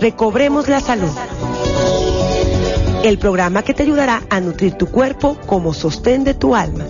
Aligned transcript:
Recobremos 0.00 0.68
la 0.68 0.80
Salud. 0.80 1.10
El 3.02 3.18
programa 3.18 3.62
que 3.62 3.72
te 3.72 3.82
ayudará 3.82 4.22
a 4.28 4.40
nutrir 4.40 4.74
tu 4.74 4.86
cuerpo 4.88 5.38
como 5.46 5.72
sostén 5.72 6.24
de 6.24 6.34
tu 6.34 6.54
alma. 6.54 6.84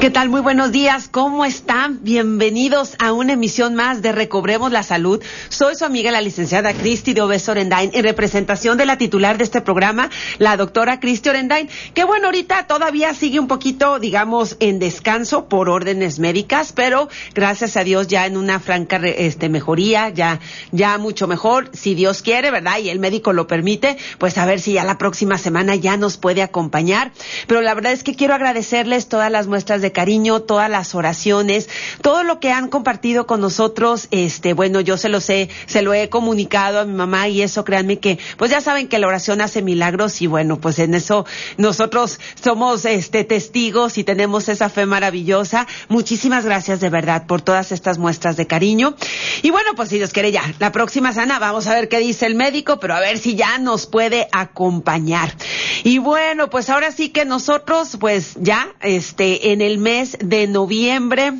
¿Qué 0.00 0.10
tal? 0.10 0.28
Muy 0.28 0.42
buenos 0.42 0.72
días. 0.72 1.08
¿Cómo 1.10 1.46
están? 1.46 2.00
Bienvenidos 2.02 2.96
a 2.98 3.14
una 3.14 3.32
emisión 3.32 3.74
más 3.74 4.02
de 4.02 4.12
Recobremos 4.12 4.70
la 4.70 4.82
Salud. 4.82 5.22
Soy 5.48 5.74
su 5.74 5.86
amiga 5.86 6.10
la 6.10 6.20
licenciada 6.20 6.74
Cristi 6.74 7.14
de 7.14 7.22
Obeso 7.22 7.52
Orendain 7.52 7.90
en 7.94 8.04
representación 8.04 8.76
de 8.76 8.84
la 8.84 8.98
titular 8.98 9.38
de 9.38 9.44
este 9.44 9.62
programa, 9.62 10.10
la 10.36 10.58
doctora 10.58 11.00
Cristi 11.00 11.30
Orendain, 11.30 11.70
que 11.94 12.04
bueno, 12.04 12.26
ahorita 12.26 12.66
todavía 12.66 13.14
sigue 13.14 13.40
un 13.40 13.48
poquito, 13.48 13.98
digamos, 13.98 14.58
en 14.60 14.78
descanso 14.78 15.48
por 15.48 15.70
órdenes 15.70 16.18
médicas, 16.18 16.74
pero 16.74 17.08
gracias 17.34 17.78
a 17.78 17.82
Dios 17.82 18.06
ya 18.06 18.26
en 18.26 18.36
una 18.36 18.60
franca 18.60 18.98
este, 18.98 19.48
mejoría, 19.48 20.10
ya, 20.10 20.40
ya 20.72 20.98
mucho 20.98 21.26
mejor, 21.26 21.70
si 21.72 21.94
Dios 21.94 22.20
quiere, 22.20 22.50
¿verdad? 22.50 22.80
Y 22.80 22.90
el 22.90 22.98
médico 22.98 23.32
lo 23.32 23.46
permite, 23.46 23.96
pues 24.18 24.36
a 24.36 24.44
ver 24.44 24.60
si 24.60 24.74
ya 24.74 24.84
la 24.84 24.98
próxima 24.98 25.38
semana 25.38 25.74
ya 25.74 25.96
nos 25.96 26.18
puede 26.18 26.42
acompañar. 26.42 27.12
Pero 27.46 27.62
la 27.62 27.72
verdad 27.72 27.92
es 27.92 28.04
que 28.04 28.14
quiero 28.14 28.34
agradecerles 28.34 29.08
todas 29.08 29.32
las 29.32 29.46
muestras 29.46 29.80
de 29.80 29.85
cariño, 29.92 30.40
todas 30.40 30.70
las 30.70 30.94
oraciones, 30.94 31.68
todo 32.02 32.22
lo 32.22 32.40
que 32.40 32.52
han 32.52 32.68
compartido 32.68 33.26
con 33.26 33.40
nosotros, 33.40 34.08
este, 34.10 34.52
bueno, 34.52 34.80
yo 34.80 34.96
se 34.96 35.08
lo 35.08 35.20
sé, 35.20 35.48
se 35.66 35.82
lo 35.82 35.94
he 35.94 36.08
comunicado 36.08 36.80
a 36.80 36.84
mi 36.84 36.94
mamá 36.94 37.28
y 37.28 37.42
eso, 37.42 37.64
créanme 37.64 37.98
que, 37.98 38.18
pues 38.36 38.50
ya 38.50 38.60
saben 38.60 38.88
que 38.88 38.98
la 38.98 39.06
oración 39.06 39.40
hace 39.40 39.62
milagros 39.62 40.22
y 40.22 40.26
bueno, 40.26 40.60
pues 40.60 40.78
en 40.78 40.94
eso 40.94 41.26
nosotros 41.56 42.18
somos, 42.42 42.84
este, 42.84 43.24
testigos 43.24 43.98
y 43.98 44.04
tenemos 44.04 44.48
esa 44.48 44.68
fe 44.68 44.86
maravillosa. 44.86 45.66
Muchísimas 45.88 46.44
gracias 46.44 46.80
de 46.80 46.90
verdad 46.90 47.26
por 47.26 47.42
todas 47.42 47.72
estas 47.72 47.98
muestras 47.98 48.36
de 48.36 48.46
cariño. 48.46 48.96
Y 49.42 49.50
bueno, 49.50 49.70
pues 49.76 49.88
si 49.88 49.96
Dios 49.96 50.12
quiere 50.12 50.32
ya, 50.32 50.42
la 50.58 50.72
próxima 50.72 51.12
sana 51.12 51.38
vamos 51.38 51.66
a 51.66 51.74
ver 51.74 51.88
qué 51.88 51.98
dice 51.98 52.26
el 52.26 52.34
médico, 52.34 52.78
pero 52.80 52.94
a 52.94 53.00
ver 53.00 53.18
si 53.18 53.34
ya 53.34 53.58
nos 53.58 53.86
puede 53.86 54.28
acompañar. 54.32 55.32
Y 55.84 55.98
bueno, 55.98 56.50
pues 56.50 56.70
ahora 56.70 56.90
sí 56.90 57.10
que 57.10 57.24
nosotros, 57.24 57.96
pues 58.00 58.34
ya, 58.36 58.68
este, 58.80 59.52
en 59.52 59.60
el 59.60 59.75
mes 59.76 60.16
de 60.20 60.46
noviembre 60.46 61.32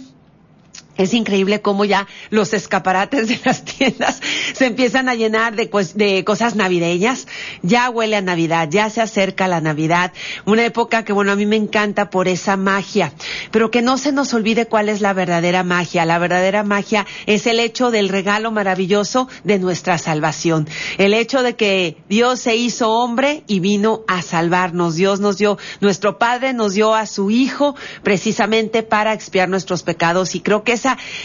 es 0.97 1.14
increíble 1.14 1.61
cómo 1.61 1.84
ya 1.84 2.06
los 2.30 2.52
escaparates 2.52 3.28
de 3.28 3.41
las 3.44 3.64
tiendas 3.64 4.20
se 4.55 4.66
empiezan 4.66 5.08
a 5.08 5.14
llenar 5.14 5.55
de, 5.55 5.70
de, 5.94 6.25
cosas 6.25 6.56
navideñas. 6.56 7.27
Ya 7.62 7.91
huele 7.91 8.16
a 8.16 8.22
Navidad, 8.22 8.69
ya 8.70 8.89
se 8.91 9.00
acerca 9.00 9.48
la 9.48 9.61
Navidad. 9.61 10.12
Una 10.44 10.64
época 10.64 11.05
que, 11.05 11.12
bueno, 11.12 11.33
a 11.33 11.36
mí 11.36 11.47
me 11.47 11.56
encanta 11.56 12.11
por 12.11 12.28
esa 12.28 12.56
magia. 12.56 13.12
Pero 13.50 13.70
que 13.70 13.83
no 13.83 13.98
se 13.98 14.12
nos 14.12 14.33
olvide 14.34 14.67
cuál 14.67 14.89
es 14.89 15.01
la 15.01 15.12
verdadera 15.12 15.62
magia. 15.62 16.05
La 16.05 16.18
verdadera 16.18 16.62
magia 16.62 17.07
es 17.27 17.46
el 17.46 17.61
hecho 17.61 17.90
del 17.90 18.08
regalo 18.08 18.51
maravilloso 18.51 19.28
de 19.45 19.58
nuestra 19.58 19.98
salvación. 19.98 20.68
El 20.98 21.14
hecho 21.14 21.42
de 21.42 21.57
que 21.57 21.96
Dios 22.08 22.40
se 22.40 22.57
hizo 22.57 22.90
hombre 22.90 23.45
y 23.46 23.61
vino 23.61 24.02
a 24.08 24.23
salvarnos. 24.23 24.96
Dios 24.96 25.20
nos 25.20 25.39
dio, 25.39 25.58
nuestro 25.80 26.18
Padre 26.18 26.52
nos 26.52 26.74
dio 26.74 26.95
a 26.95 27.07
su 27.07 27.30
Hijo 27.30 27.74
precisamente 28.02 28.83
para 28.83 29.13
expiar 29.13 29.48
nuestros 29.48 29.83
pecados. 29.83 30.34
Y 30.34 30.40
creo 30.40 30.64
que 30.64 30.73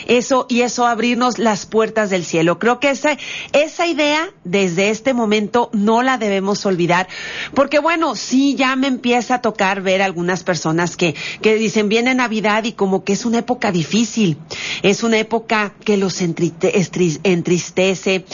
eso 0.08 0.46
y 0.50 0.62
eso 0.62 0.86
abrirnos 0.86 1.40
las 1.40 1.66
puertas 1.66 2.10
del 2.10 2.26
cielo. 2.26 2.60
Creo 2.60 2.80
que 2.80 2.90
esa, 2.90 3.18
esa 3.54 3.88
idea 3.88 4.30
desde 4.44 4.90
este 4.90 5.14
momento 5.14 5.70
no 5.74 6.04
la 6.04 6.18
debemos 6.18 6.66
olvidar, 6.66 7.08
porque 7.54 7.80
bueno, 7.80 8.16
sí 8.16 8.56
ya 8.56 8.76
me 8.76 8.88
empieza 8.88 9.36
a 9.36 9.42
tocar 9.42 9.82
ver 9.82 10.02
algunas 10.02 10.44
personas 10.44 10.98
que, 10.98 11.16
que 11.42 11.56
dicen 11.56 11.90
viene 11.90 12.16
Navidad 12.16 12.64
y 12.64 12.74
como 12.74 13.04
que 13.04 13.14
es 13.14 13.26
una 13.26 13.40
época 13.40 13.72
difícil, 13.72 14.38
es 14.82 15.04
una 15.04 15.20
época 15.20 15.74
que 15.84 15.98
los 15.98 16.22
entristece. 16.22 18.26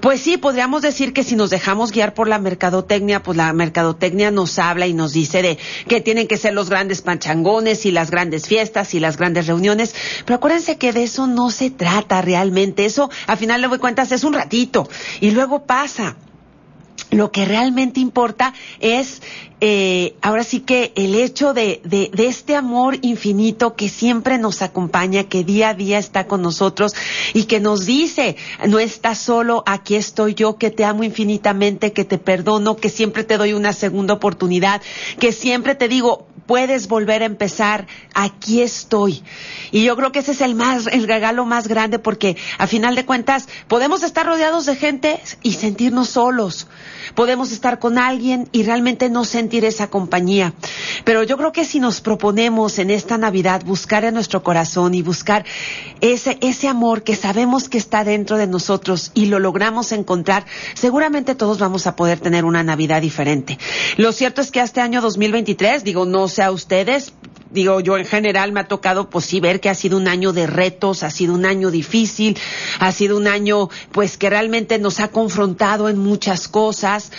Pues 0.00 0.20
sí, 0.20 0.36
podríamos 0.36 0.82
decir 0.82 1.12
que 1.12 1.24
si 1.24 1.36
nos 1.36 1.50
dejamos 1.50 1.92
guiar 1.92 2.14
por 2.14 2.28
la 2.28 2.38
mercadotecnia, 2.38 3.22
pues 3.22 3.36
la 3.36 3.52
mercadotecnia 3.52 4.30
nos 4.30 4.58
habla 4.58 4.86
y 4.86 4.94
nos 4.94 5.12
dice 5.12 5.42
de 5.42 5.58
que 5.88 6.00
tienen 6.00 6.26
que 6.26 6.36
ser 6.36 6.54
los 6.54 6.70
grandes 6.70 7.02
panchangones 7.02 7.86
y 7.86 7.90
las 7.90 8.10
grandes 8.10 8.46
fiestas 8.46 8.94
y 8.94 9.00
las 9.00 9.16
grandes 9.16 9.46
reuniones, 9.46 9.94
pero 10.24 10.36
acuérdense 10.36 10.71
que 10.76 10.92
de 10.92 11.04
eso 11.04 11.26
no 11.26 11.50
se 11.50 11.70
trata 11.70 12.22
realmente. 12.22 12.84
Eso, 12.84 13.10
al 13.26 13.38
final 13.38 13.60
le 13.60 13.68
doy 13.68 13.78
cuentas, 13.78 14.12
es 14.12 14.24
un 14.24 14.34
ratito 14.34 14.88
y 15.20 15.30
luego 15.30 15.64
pasa. 15.64 16.16
Lo 17.10 17.30
que 17.30 17.44
realmente 17.44 18.00
importa 18.00 18.54
es 18.80 19.20
eh, 19.60 20.16
ahora 20.22 20.44
sí 20.44 20.60
que 20.60 20.92
el 20.96 21.14
hecho 21.14 21.52
de, 21.52 21.82
de, 21.84 22.10
de, 22.12 22.26
este 22.26 22.56
amor 22.56 22.98
infinito 23.02 23.76
que 23.76 23.90
siempre 23.90 24.38
nos 24.38 24.62
acompaña, 24.62 25.24
que 25.24 25.44
día 25.44 25.68
a 25.68 25.74
día 25.74 25.98
está 25.98 26.26
con 26.26 26.40
nosotros 26.40 26.94
y 27.34 27.44
que 27.44 27.60
nos 27.60 27.84
dice, 27.84 28.36
no 28.66 28.78
estás 28.78 29.18
solo, 29.18 29.62
aquí 29.66 29.94
estoy 29.94 30.34
yo, 30.34 30.56
que 30.56 30.70
te 30.70 30.86
amo 30.86 31.04
infinitamente, 31.04 31.92
que 31.92 32.04
te 32.04 32.16
perdono, 32.16 32.76
que 32.76 32.88
siempre 32.88 33.24
te 33.24 33.36
doy 33.36 33.52
una 33.52 33.74
segunda 33.74 34.14
oportunidad, 34.14 34.80
que 35.20 35.32
siempre 35.32 35.74
te 35.74 35.88
digo, 35.88 36.26
puedes 36.46 36.88
volver 36.88 37.22
a 37.22 37.26
empezar, 37.26 37.86
aquí 38.14 38.62
estoy. 38.62 39.22
Y 39.70 39.84
yo 39.84 39.96
creo 39.96 40.12
que 40.12 40.20
ese 40.20 40.32
es 40.32 40.40
el 40.40 40.54
más, 40.54 40.86
el 40.86 41.06
regalo 41.06 41.44
más 41.44 41.68
grande 41.68 41.98
porque 41.98 42.36
a 42.58 42.66
final 42.66 42.94
de 42.94 43.06
cuentas 43.06 43.48
podemos 43.68 44.02
estar 44.02 44.26
rodeados 44.26 44.66
de 44.66 44.76
gente 44.76 45.20
y 45.42 45.52
sentirnos 45.52 46.10
solos. 46.10 46.66
Podemos 47.14 47.52
estar 47.52 47.78
con 47.78 47.98
alguien 47.98 48.48
y 48.52 48.62
realmente 48.62 49.10
no 49.10 49.24
sentir 49.24 49.64
esa 49.64 49.88
compañía. 49.88 50.54
Pero 51.04 51.22
yo 51.22 51.36
creo 51.36 51.52
que 51.52 51.64
si 51.64 51.80
nos 51.80 52.00
proponemos 52.00 52.78
en 52.78 52.90
esta 52.90 53.18
Navidad 53.18 53.62
buscar 53.64 54.04
en 54.04 54.14
nuestro 54.14 54.42
corazón 54.42 54.94
y 54.94 55.02
buscar 55.02 55.44
ese, 56.00 56.38
ese 56.40 56.68
amor 56.68 57.02
que 57.02 57.16
sabemos 57.16 57.68
que 57.68 57.78
está 57.78 58.04
dentro 58.04 58.36
de 58.36 58.46
nosotros 58.46 59.10
y 59.14 59.26
lo 59.26 59.38
logramos 59.38 59.92
encontrar, 59.92 60.46
seguramente 60.74 61.34
todos 61.34 61.58
vamos 61.58 61.86
a 61.86 61.96
poder 61.96 62.20
tener 62.20 62.44
una 62.44 62.62
Navidad 62.62 63.02
diferente. 63.02 63.58
Lo 63.96 64.12
cierto 64.12 64.40
es 64.40 64.50
que 64.50 64.60
este 64.60 64.80
año 64.80 65.00
2023, 65.00 65.84
digo, 65.84 66.06
no 66.06 66.28
sé 66.32 66.42
a 66.42 66.50
ustedes, 66.50 67.12
digo, 67.50 67.80
yo 67.80 67.96
en 67.96 68.04
general 68.04 68.50
me 68.52 68.60
ha 68.60 68.68
tocado, 68.68 69.08
pues 69.10 69.26
sí, 69.26 69.38
ver 69.38 69.60
que 69.60 69.68
ha 69.68 69.74
sido 69.74 69.96
un 69.96 70.08
año 70.08 70.32
de 70.32 70.46
retos, 70.46 71.02
ha 71.02 71.10
sido 71.10 71.34
un 71.34 71.46
año 71.46 71.70
difícil, 71.70 72.36
ha 72.80 72.90
sido 72.90 73.16
un 73.16 73.28
año, 73.28 73.68
pues 73.92 74.16
que 74.16 74.30
realmente 74.30 74.78
nos 74.78 74.98
ha 75.00 75.08
confrontado 75.08 75.88
en 75.88 75.98
muchas 75.98 76.48
cosas 76.48 77.12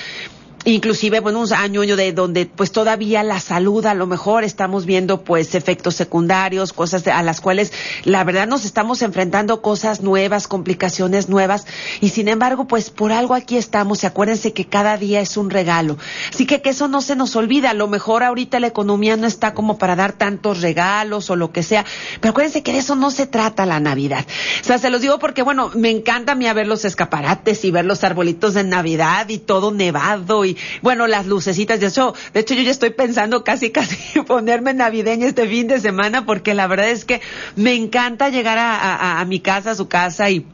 inclusive 0.66 1.20
bueno 1.20 1.42
un 1.42 1.54
año 1.54 1.84
de 1.96 2.14
donde 2.14 2.46
pues 2.46 2.72
todavía 2.72 3.24
la 3.24 3.40
salud 3.40 3.86
a 3.86 3.94
lo 3.94 4.08
mejor 4.08 4.44
estamos 4.44 4.86
viendo 4.86 5.24
pues 5.24 5.56
efectos 5.56 5.96
secundarios 5.96 6.74
cosas 6.74 7.06
a 7.08 7.22
las 7.24 7.42
cuales 7.42 7.74
la 8.06 8.24
verdad 8.24 8.48
nos 8.48 8.66
estamos 8.66 9.02
enfrentando 9.02 9.62
cosas 9.62 10.02
nuevas 10.02 10.48
complicaciones 10.48 11.30
nuevas. 11.30 11.66
Y 12.02 12.10
sin 12.10 12.28
embargo 12.28 12.68
pues 12.68 12.90
por 12.90 13.12
algo 13.12 13.34
aquí 13.34 13.58
estamos. 13.58 14.04
Y 14.04 14.08
acuérdense 14.08 14.54
que 14.54 14.66
cada 14.66 14.98
día 14.98 15.22
es 15.22 15.38
un 15.38 15.50
regalo. 15.50 15.98
Así 16.32 16.46
que 16.46 16.62
que 16.62 16.70
eso 16.70 16.88
no 16.88 17.02
se 17.02 17.16
nos 17.16 17.36
olvida. 17.36 17.72
A 17.72 17.74
lo 17.74 17.88
mejor 17.88 18.24
ahorita 18.24 18.60
la 18.60 18.68
economía 18.68 19.18
no 19.18 19.28
está 19.28 19.54
como 19.54 19.78
para 19.78 19.96
dar 19.96 20.14
tantos 20.14 20.62
regalos 20.62 21.30
o 21.30 21.36
lo 21.36 21.52
que 21.52 21.64
sea. 21.64 21.86
Pero 22.20 22.32
acuérdense 22.32 22.64
que 22.64 22.74
de 22.74 22.80
eso 22.80 22.96
no 22.96 23.12
se 23.12 23.28
trata 23.28 23.66
la 23.66 23.80
Navidad. 23.80 24.26
O 24.62 24.64
sea 24.64 24.78
se 24.78 24.90
los 24.90 25.02
digo 25.02 25.20
porque 25.20 25.42
bueno 25.42 25.72
me 25.76 25.90
encanta 25.90 26.34
a 26.34 26.36
mí 26.36 26.48
a 26.48 26.54
ver 26.54 26.68
los 26.68 26.86
escaparates 26.86 27.66
y 27.66 27.72
ver 27.72 27.86
los 27.86 28.04
arbolitos 28.04 28.54
de 28.54 28.64
Navidad 28.64 29.30
y 29.30 29.40
todo 29.40 29.72
nevado 29.72 30.46
y 30.46 30.53
bueno, 30.82 31.08
las 31.08 31.26
lucecitas. 31.26 31.80
De 31.80 31.88
hecho, 31.88 32.14
de 32.34 32.40
hecho 32.42 32.54
yo 32.54 32.62
ya 32.62 32.72
estoy 32.72 32.92
pensando 32.92 33.44
casi, 33.44 33.70
casi 33.72 34.22
ponerme 34.22 34.74
navideña 34.74 35.28
este 35.28 35.48
fin 35.48 35.68
de 35.68 35.80
semana 35.80 36.26
porque 36.26 36.54
la 36.54 36.68
verdad 36.68 36.90
es 36.90 37.06
que 37.06 37.22
me 37.56 37.74
encanta 37.74 38.30
llegar 38.30 38.58
a, 38.58 39.20
a 39.20 39.26
mi 39.26 39.40
casa, 39.40 39.72
a 39.72 39.76
su 39.76 39.88
casa 39.88 40.30
y 40.30 40.46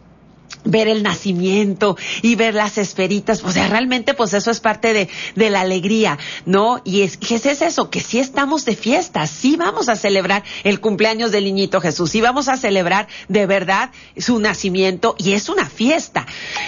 ver 0.63 0.87
el 0.87 1.03
nacimiento 1.03 1.97
y 2.21 2.35
ver 2.35 2.53
las 2.53 2.77
esferitas, 2.77 3.43
o 3.43 3.51
sea, 3.51 3.67
realmente 3.67 4.13
pues 4.13 4.33
eso 4.33 4.51
es 4.51 4.59
parte 4.59 4.93
de, 4.93 5.09
de 5.35 5.49
la 5.49 5.61
alegría, 5.61 6.17
¿no? 6.45 6.81
Y 6.83 7.01
es, 7.01 7.17
¿qué 7.17 7.35
es 7.35 7.45
eso? 7.45 7.89
Que 7.89 8.01
sí 8.01 8.19
estamos 8.19 8.65
de 8.65 8.75
fiesta, 8.75 9.25
sí 9.27 9.55
vamos 9.55 9.89
a 9.89 9.95
celebrar 9.95 10.43
el 10.63 10.79
cumpleaños 10.79 11.31
del 11.31 11.45
niñito 11.45 11.81
Jesús, 11.81 12.11
sí 12.11 12.21
vamos 12.21 12.47
a 12.47 12.57
celebrar 12.57 13.07
de 13.27 13.45
verdad 13.45 13.91
su 14.17 14.39
nacimiento 14.39 15.15
y 15.17 15.33
es 15.33 15.49
una 15.49 15.69
fiesta, 15.69 16.25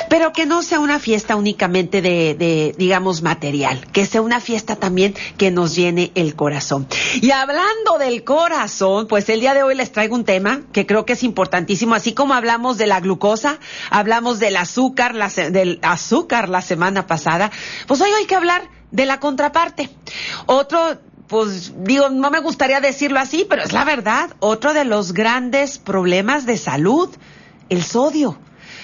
pero 0.09 0.31
que 0.31 0.45
no 0.45 0.63
sea 0.63 0.79
una 0.79 0.99
fiesta 0.99 1.35
únicamente 1.35 2.01
de, 2.01 2.35
de 2.35 2.75
digamos, 2.77 3.21
material, 3.21 3.85
que 3.91 4.05
sea 4.05 4.21
una 4.21 4.39
fiesta 4.39 4.75
también 4.75 5.15
que 5.37 5.51
nos 5.51 5.75
llene 5.75 6.11
el 6.15 6.35
corazón. 6.35 6.87
Y 7.21 7.31
hablando 7.31 7.97
del 7.99 8.23
corazón, 8.23 9.07
pues 9.07 9.29
el 9.29 9.41
día 9.41 9.53
de 9.53 9.63
hoy 9.63 9.75
les 9.75 9.91
traigo 9.91 10.15
un 10.15 10.23
tema 10.23 10.61
que 10.71 10.85
creo 10.85 11.05
que 11.05 11.13
es 11.13 11.23
importantísimo, 11.23 11.95
así 11.95 12.13
como 12.13 12.33
hablamos 12.33 12.77
de 12.77 12.87
la 12.87 12.99
glucosa, 12.99 13.59
hablamos 13.89 14.39
del 14.39 14.57
azúcar, 14.57 15.15
la, 15.15 15.29
del 15.29 15.79
azúcar 15.81 16.49
la 16.49 16.61
semana 16.61 17.07
pasada, 17.07 17.51
pues 17.87 18.01
hoy 18.01 18.11
hay 18.11 18.25
que 18.25 18.35
hablar 18.35 18.69
de 18.91 19.05
la 19.05 19.19
contraparte. 19.19 19.89
Otro, 20.45 20.99
pues 21.27 21.73
digo, 21.77 22.09
no 22.09 22.29
me 22.29 22.41
gustaría 22.41 22.81
decirlo 22.81 23.19
así, 23.19 23.45
pero 23.49 23.63
es 23.63 23.71
la 23.71 23.85
verdad, 23.85 24.31
otro 24.39 24.73
de 24.73 24.85
los 24.85 25.13
grandes 25.13 25.77
problemas 25.77 26.45
de 26.45 26.57
salud, 26.57 27.09
el 27.69 27.83
sodio. 27.83 28.37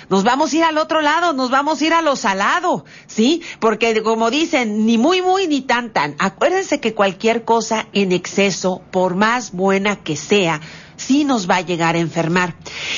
Nos 0.10 0.24
vamos 0.24 0.54
a 0.54 0.56
ir 0.56 0.64
al 0.64 0.78
otro 0.78 1.02
lado, 1.02 1.34
nos 1.34 1.50
vamos 1.50 1.82
a 1.82 1.86
ir 1.86 1.94
a 1.94 2.02
lo 2.02 2.16
salado, 2.16 2.86
¿sí? 3.08 3.42
Porque 3.60 4.02
como 4.02 4.30
dicen, 4.30 4.86
ni 4.86 4.98
muy, 4.98 5.22
muy, 5.22 5.48
ni 5.48 5.62
tan, 5.62 5.92
tan. 5.92 6.16
Acuérdense 6.20 6.80
que 6.80 6.94
cualquier 6.94 7.44
cosa 7.44 7.88
en 7.92 8.14
exceso, 8.14 8.82
por 8.92 9.16
más 9.16 9.52
buena 9.52 9.98
que 9.98 10.16
sea, 10.16 10.62
sí 10.98 11.24
nos 11.24 11.50
va 11.50 11.58
a 11.58 11.62
llegar 11.62 11.96
a 11.96 12.00
enfermar. 12.00 12.56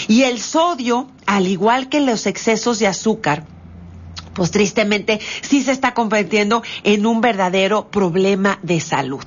Y 0.07 0.23
el 0.23 0.39
sodio, 0.39 1.07
al 1.25 1.47
igual 1.47 1.89
que 1.89 1.99
los 1.99 2.25
excesos 2.25 2.79
de 2.79 2.87
azúcar, 2.87 3.45
pues 4.33 4.51
tristemente 4.51 5.19
sí 5.41 5.61
se 5.61 5.71
está 5.71 5.93
convirtiendo 5.93 6.63
en 6.83 7.05
un 7.05 7.21
verdadero 7.21 7.91
problema 7.91 8.59
de 8.63 8.79
salud. 8.79 9.23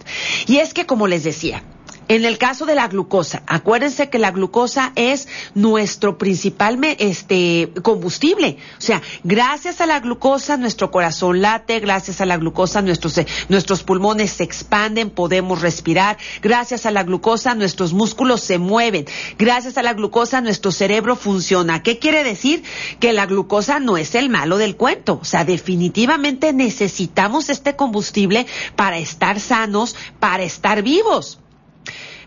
Y 0.46 0.56
es 0.56 0.74
que, 0.74 0.86
como 0.86 1.06
les 1.06 1.22
decía, 1.22 1.62
en 2.08 2.24
el 2.24 2.38
caso 2.38 2.66
de 2.66 2.74
la 2.74 2.88
glucosa, 2.88 3.42
acuérdense 3.46 4.10
que 4.10 4.18
la 4.18 4.30
glucosa 4.30 4.92
es 4.96 5.28
nuestro 5.54 6.18
principal 6.18 6.78
este, 6.98 7.70
combustible. 7.82 8.56
O 8.78 8.80
sea, 8.80 9.02
gracias 9.24 9.80
a 9.80 9.86
la 9.86 10.00
glucosa 10.00 10.56
nuestro 10.56 10.90
corazón 10.90 11.42
late, 11.42 11.80
gracias 11.80 12.20
a 12.20 12.26
la 12.26 12.36
glucosa 12.36 12.82
nuestros, 12.82 13.18
eh, 13.18 13.26
nuestros 13.48 13.82
pulmones 13.82 14.30
se 14.32 14.44
expanden, 14.44 15.10
podemos 15.10 15.60
respirar, 15.60 16.16
gracias 16.40 16.86
a 16.86 16.90
la 16.90 17.02
glucosa 17.02 17.54
nuestros 17.54 17.92
músculos 17.92 18.40
se 18.40 18.58
mueven, 18.58 19.06
gracias 19.38 19.76
a 19.76 19.82
la 19.82 19.92
glucosa 19.92 20.40
nuestro 20.40 20.72
cerebro 20.72 21.16
funciona. 21.16 21.82
¿Qué 21.82 21.98
quiere 21.98 22.24
decir? 22.24 22.62
Que 23.00 23.12
la 23.12 23.26
glucosa 23.26 23.80
no 23.80 23.96
es 23.96 24.14
el 24.14 24.28
malo 24.28 24.58
del 24.58 24.76
cuento. 24.76 25.18
O 25.20 25.24
sea, 25.24 25.44
definitivamente 25.44 26.52
necesitamos 26.52 27.48
este 27.48 27.76
combustible 27.76 28.46
para 28.76 28.98
estar 28.98 29.40
sanos, 29.40 29.96
para 30.18 30.42
estar 30.42 30.82
vivos. 30.82 31.38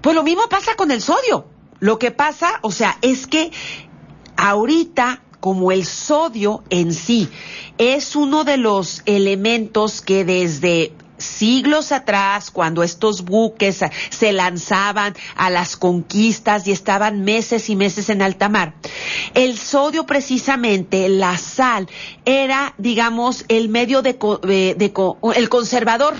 Pues 0.01 0.15
lo 0.15 0.23
mismo 0.23 0.43
pasa 0.49 0.75
con 0.75 0.91
el 0.91 1.01
sodio. 1.01 1.47
Lo 1.79 1.99
que 1.99 2.11
pasa, 2.11 2.59
o 2.61 2.71
sea, 2.71 2.97
es 3.01 3.27
que 3.27 3.51
ahorita 4.37 5.21
como 5.39 5.71
el 5.71 5.85
sodio 5.85 6.63
en 6.69 6.93
sí 6.93 7.29
es 7.77 8.15
uno 8.15 8.43
de 8.43 8.57
los 8.57 9.03
elementos 9.05 10.01
que 10.01 10.25
desde 10.25 10.93
siglos 11.17 11.91
atrás, 11.91 12.51
cuando 12.51 12.83
estos 12.83 13.23
buques 13.23 13.81
se 14.09 14.33
lanzaban 14.33 15.15
a 15.35 15.49
las 15.49 15.77
conquistas 15.77 16.67
y 16.67 16.71
estaban 16.71 17.23
meses 17.23 17.69
y 17.69 17.75
meses 17.75 18.09
en 18.09 18.21
alta 18.21 18.49
mar, 18.49 18.75
el 19.33 19.57
sodio 19.57 20.05
precisamente, 20.05 21.07
la 21.09 21.37
sal, 21.37 21.89
era, 22.25 22.73
digamos, 22.77 23.45
el 23.47 23.69
medio 23.69 24.01
de, 24.01 24.13
de 24.13 24.93
el 25.35 25.49
conservador 25.49 26.15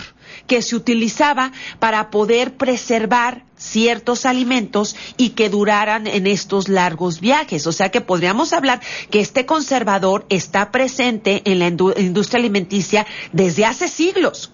que 0.48 0.62
se 0.62 0.76
utilizaba 0.76 1.52
para 1.80 2.10
poder 2.10 2.56
preservar 2.56 3.44
ciertos 3.58 4.26
alimentos 4.26 4.96
y 5.18 5.30
que 5.30 5.50
duraran 5.50 6.08
en 6.08 6.28
estos 6.28 6.68
largos 6.68 7.22
viajes. 7.22 7.68
O 7.68 7.72
sea 7.72 7.90
que 7.90 8.02
podríamos 8.02 8.54
hablar 8.54 8.82
que 9.10 9.20
este 9.20 9.46
conservador 9.46 10.26
está 10.30 10.72
presente 10.72 11.42
en 11.46 11.60
la 11.60 11.68
industria 11.68 12.40
alimenticia 12.40 13.06
desde 13.32 13.66
hace 13.66 13.88
siglos 13.88 14.52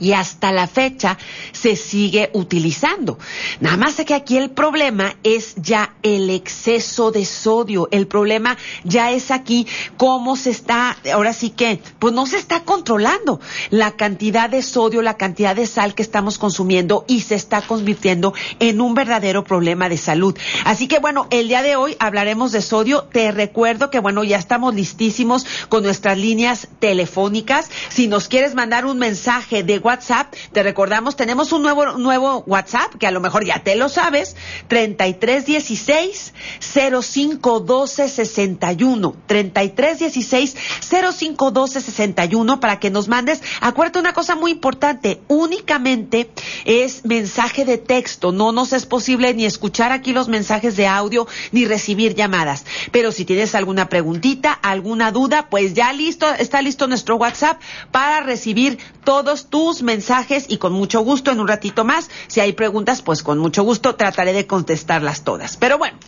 y 0.00 0.12
hasta 0.12 0.52
la 0.52 0.66
fecha 0.66 1.18
se 1.52 1.76
sigue 1.76 2.30
utilizando. 2.32 3.18
Nada 3.60 3.76
más 3.76 3.94
que 4.04 4.14
aquí 4.14 4.36
el 4.36 4.50
problema 4.50 5.16
es 5.22 5.54
ya 5.56 5.94
el 6.02 6.30
exceso 6.30 7.10
de 7.10 7.24
sodio. 7.24 7.88
El 7.90 8.06
problema 8.06 8.56
ya 8.82 9.12
es 9.12 9.30
aquí 9.30 9.66
cómo 9.96 10.36
se 10.36 10.50
está, 10.50 10.96
ahora 11.12 11.32
sí 11.32 11.50
que, 11.50 11.80
pues 11.98 12.12
no 12.12 12.26
se 12.26 12.38
está 12.38 12.64
controlando 12.64 13.40
la 13.70 13.92
cantidad 13.92 14.50
de 14.50 14.62
sodio, 14.62 15.02
la 15.02 15.16
cantidad 15.16 15.54
de 15.54 15.66
sal 15.66 15.94
que 15.94 16.02
estamos 16.02 16.38
consumiendo 16.38 17.04
y 17.06 17.20
se 17.20 17.34
está 17.34 17.62
convirtiendo 17.62 18.34
en 18.58 18.80
un 18.80 18.94
verdadero 18.94 19.44
problema 19.44 19.88
de 19.88 19.96
salud. 19.96 20.36
Así 20.64 20.88
que 20.88 20.98
bueno, 20.98 21.26
el 21.30 21.48
día 21.48 21.62
de 21.62 21.76
hoy 21.76 21.96
hablaremos 21.98 22.52
de 22.52 22.62
sodio. 22.62 23.04
Te 23.12 23.30
recuerdo 23.32 23.90
que 23.90 24.00
bueno, 24.00 24.24
ya 24.24 24.38
estamos 24.38 24.74
listísimos 24.74 25.46
con 25.68 25.82
nuestras 25.82 26.18
líneas 26.18 26.68
telefónicas. 26.80 27.70
Si 27.88 28.08
nos 28.08 28.28
quieres 28.28 28.54
mandar 28.54 28.86
un 28.86 28.98
mensaje 28.98 29.62
de 29.62 29.78
WhatsApp. 29.84 30.34
Te 30.52 30.62
recordamos, 30.62 31.16
tenemos 31.16 31.52
un 31.52 31.62
nuevo, 31.62 31.92
nuevo 31.98 32.42
WhatsApp, 32.46 32.94
que 32.98 33.06
a 33.06 33.10
lo 33.10 33.20
mejor 33.20 33.44
ya 33.44 33.62
te 33.62 33.76
lo 33.76 33.88
sabes, 33.88 34.34
3316 34.68 36.32
0512 36.60 38.08
61. 38.08 39.16
3316 39.26 40.56
0512 40.90 41.80
61 41.80 42.60
para 42.60 42.80
que 42.80 42.90
nos 42.90 43.08
mandes. 43.08 43.42
Acuérdate 43.60 43.98
una 43.98 44.12
cosa 44.12 44.34
muy 44.34 44.50
importante, 44.50 45.20
únicamente 45.28 46.30
es 46.64 47.04
mensaje 47.04 47.64
de 47.64 47.78
texto, 47.78 48.32
no 48.32 48.52
nos 48.52 48.72
es 48.72 48.86
posible 48.86 49.34
ni 49.34 49.44
escuchar 49.44 49.92
aquí 49.92 50.12
los 50.12 50.28
mensajes 50.28 50.76
de 50.76 50.86
audio 50.86 51.26
ni 51.52 51.66
recibir 51.66 52.14
llamadas. 52.14 52.64
Pero 52.90 53.12
si 53.12 53.24
tienes 53.24 53.54
alguna 53.54 53.88
preguntita, 53.88 54.52
alguna 54.52 55.12
duda, 55.12 55.48
pues 55.50 55.74
ya 55.74 55.92
listo, 55.92 56.26
está 56.34 56.62
listo 56.62 56.86
nuestro 56.86 57.16
WhatsApp 57.16 57.60
para 57.90 58.20
recibir 58.20 58.78
todos 59.04 59.50
tus 59.50 59.73
mensajes 59.82 60.46
y 60.48 60.58
con 60.58 60.72
mucho 60.72 61.00
gusto 61.00 61.30
en 61.30 61.40
un 61.40 61.48
ratito 61.48 61.84
más, 61.84 62.10
si 62.26 62.40
hay 62.40 62.52
preguntas, 62.52 63.02
pues 63.02 63.22
con 63.22 63.38
mucho 63.38 63.62
gusto 63.62 63.94
trataré 63.96 64.32
de 64.32 64.46
contestarlas 64.46 65.24
todas. 65.24 65.56
Pero 65.56 65.78
bueno. 65.78 65.98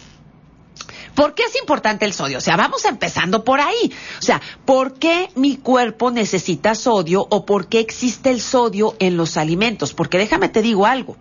¿Por 1.17 1.35
qué 1.35 1.45
es 1.45 1.57
importante 1.59 2.05
el 2.05 2.13
sodio? 2.13 2.37
O 2.37 2.43
sea, 2.43 2.59
vamos 2.59 2.85
empezando 2.85 3.43
por 3.43 3.59
ahí. 3.59 3.91
O 4.19 4.23
sea, 4.23 4.43
¿por 4.67 4.99
qué 4.99 5.31
mi 5.35 5.57
cuerpo 5.57 6.11
necesita 6.11 6.75
sodio 6.75 7.27
o 7.31 7.47
por 7.47 7.69
qué 7.69 7.81
existe 7.81 8.29
el 8.29 8.43
sodio 8.43 8.95
en 8.99 9.17
los 9.17 9.39
alimentos? 9.39 9.95
Porque 9.95 10.19
déjame 10.19 10.51
te 10.51 10.61
digo 10.61 10.85
algo. 10.85 11.17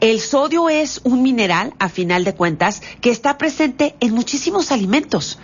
El 0.00 0.20
sodio 0.20 0.68
es 0.68 1.00
un 1.04 1.22
mineral, 1.22 1.72
a 1.78 1.88
final 1.88 2.24
de 2.24 2.34
cuentas, 2.34 2.82
que 3.00 3.08
está 3.08 3.38
presente 3.38 3.96
en 4.00 4.12
muchísimos 4.12 4.70
alimentos. 4.70 5.38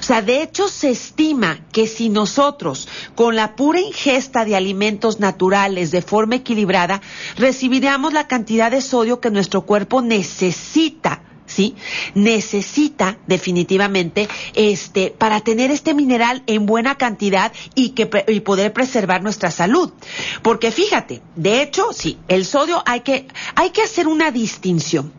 O 0.00 0.02
sea, 0.02 0.20
de 0.20 0.42
hecho 0.42 0.68
se 0.68 0.90
estima 0.90 1.60
que 1.72 1.86
si 1.86 2.10
nosotros, 2.10 2.88
con 3.14 3.36
la 3.36 3.56
pura 3.56 3.80
ingesta 3.80 4.44
de 4.44 4.54
alimentos 4.54 5.18
naturales 5.18 5.90
de 5.90 6.02
forma 6.02 6.36
equilibrada, 6.36 7.00
recibiríamos 7.36 8.12
la 8.12 8.28
cantidad 8.28 8.70
de 8.70 8.82
sodio 8.82 9.18
que 9.18 9.30
nuestro 9.30 9.62
cuerpo 9.62 10.02
necesita 10.02 11.22
¿sí? 11.50 11.74
Necesita 12.14 13.18
definitivamente 13.26 14.28
este 14.54 15.10
para 15.10 15.40
tener 15.40 15.70
este 15.70 15.94
mineral 15.94 16.42
en 16.46 16.64
buena 16.64 16.96
cantidad 16.96 17.52
y 17.74 17.90
que 17.90 18.08
y 18.28 18.40
poder 18.40 18.72
preservar 18.72 19.22
nuestra 19.22 19.50
salud. 19.50 19.92
Porque 20.42 20.70
fíjate, 20.70 21.20
de 21.36 21.62
hecho, 21.62 21.92
sí, 21.92 22.18
el 22.28 22.44
sodio 22.44 22.82
hay 22.86 23.00
que 23.00 23.26
hay 23.54 23.70
que 23.70 23.82
hacer 23.82 24.06
una 24.06 24.30
distinción. 24.30 25.12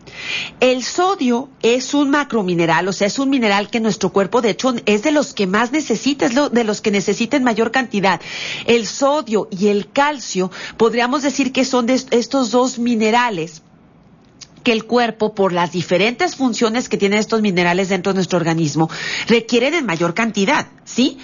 El 0.59 0.83
sodio 0.83 1.50
es 1.61 1.93
un 1.93 2.09
macromineral, 2.09 2.88
o 2.88 2.93
sea, 2.93 3.07
es 3.07 3.17
un 3.19 3.29
mineral 3.29 3.69
que 3.69 3.79
nuestro 3.79 4.11
cuerpo, 4.11 4.41
de 4.41 4.51
hecho, 4.51 4.73
es 4.85 5.03
de 5.03 5.11
los 5.11 5.33
que 5.33 5.47
más 5.47 5.71
necesita, 5.71 6.25
es 6.25 6.35
de 6.51 6.63
los 6.63 6.81
que 6.81 6.91
necesita 6.91 7.38
en 7.38 7.43
mayor 7.43 7.71
cantidad. 7.71 8.21
El 8.65 8.85
sodio 8.88 9.47
y 9.51 9.67
el 9.67 9.89
calcio, 9.91 10.51
podríamos 10.77 11.23
decir 11.23 11.51
que 11.51 11.65
son 11.65 11.85
de 11.85 12.01
estos 12.11 12.51
dos 12.51 12.77
minerales 12.77 13.63
que 14.63 14.72
el 14.72 14.86
cuerpo, 14.86 15.34
por 15.34 15.53
las 15.53 15.72
diferentes 15.72 16.36
funciones 16.36 16.89
que 16.89 16.98
tienen 16.98 17.20
estos 17.20 17.41
minerales 17.41 17.89
dentro 17.89 18.13
de 18.13 18.15
nuestro 18.15 18.38
organismo, 18.38 18.89
requieren 19.27 19.74
en 19.74 19.86
mayor 19.86 20.13
cantidad, 20.13 20.68
¿sí? 20.86 21.18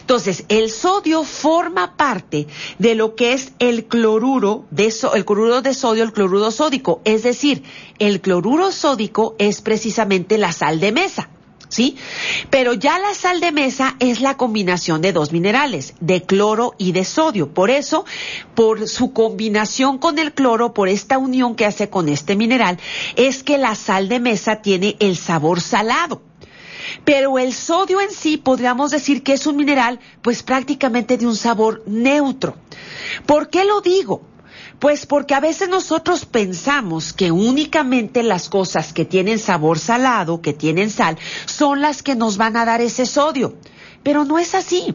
Entonces, 0.00 0.44
el 0.48 0.70
sodio 0.70 1.24
forma 1.24 1.96
parte 1.96 2.46
de 2.78 2.94
lo 2.94 3.14
que 3.14 3.32
es 3.32 3.52
el 3.58 3.86
cloruro 3.86 4.64
de 4.70 4.92
el 5.14 5.24
cloruro 5.24 5.62
de 5.62 5.74
sodio, 5.74 6.04
el 6.04 6.12
cloruro 6.12 6.50
sódico, 6.50 7.00
es 7.04 7.22
decir, 7.22 7.62
el 7.98 8.20
cloruro 8.20 8.72
sódico 8.72 9.34
es 9.38 9.60
precisamente 9.60 10.38
la 10.38 10.52
sal 10.52 10.80
de 10.80 10.92
mesa. 10.92 11.30
¿Sí? 11.74 11.96
Pero 12.50 12.72
ya 12.72 12.98
la 12.98 13.14
sal 13.14 13.40
de 13.40 13.50
mesa 13.50 13.96
es 13.98 14.20
la 14.20 14.36
combinación 14.36 15.02
de 15.02 15.12
dos 15.12 15.32
minerales, 15.32 15.94
de 16.00 16.22
cloro 16.22 16.74
y 16.78 16.92
de 16.92 17.04
sodio. 17.04 17.52
Por 17.52 17.70
eso, 17.70 18.04
por 18.54 18.88
su 18.88 19.12
combinación 19.12 19.98
con 19.98 20.18
el 20.18 20.32
cloro, 20.32 20.72
por 20.72 20.88
esta 20.88 21.18
unión 21.18 21.56
que 21.56 21.66
hace 21.66 21.90
con 21.90 22.08
este 22.08 22.36
mineral, 22.36 22.78
es 23.16 23.42
que 23.42 23.58
la 23.58 23.74
sal 23.74 24.08
de 24.08 24.20
mesa 24.20 24.62
tiene 24.62 24.96
el 25.00 25.16
sabor 25.16 25.60
salado. 25.60 26.22
Pero 27.04 27.38
el 27.38 27.52
sodio 27.52 28.00
en 28.00 28.12
sí 28.12 28.36
podríamos 28.36 28.92
decir 28.92 29.24
que 29.24 29.32
es 29.32 29.46
un 29.46 29.56
mineral 29.56 29.98
pues 30.22 30.44
prácticamente 30.44 31.18
de 31.18 31.26
un 31.26 31.34
sabor 31.34 31.82
neutro. 31.86 32.56
¿Por 33.26 33.50
qué 33.50 33.64
lo 33.64 33.80
digo? 33.80 34.22
Pues 34.84 35.06
porque 35.06 35.32
a 35.32 35.40
veces 35.40 35.70
nosotros 35.70 36.26
pensamos 36.26 37.14
que 37.14 37.30
únicamente 37.30 38.22
las 38.22 38.50
cosas 38.50 38.92
que 38.92 39.06
tienen 39.06 39.38
sabor 39.38 39.78
salado, 39.78 40.42
que 40.42 40.52
tienen 40.52 40.90
sal, 40.90 41.16
son 41.46 41.80
las 41.80 42.02
que 42.02 42.14
nos 42.14 42.36
van 42.36 42.54
a 42.58 42.66
dar 42.66 42.82
ese 42.82 43.06
sodio. 43.06 43.54
Pero 44.02 44.26
no 44.26 44.38
es 44.38 44.54
así 44.54 44.94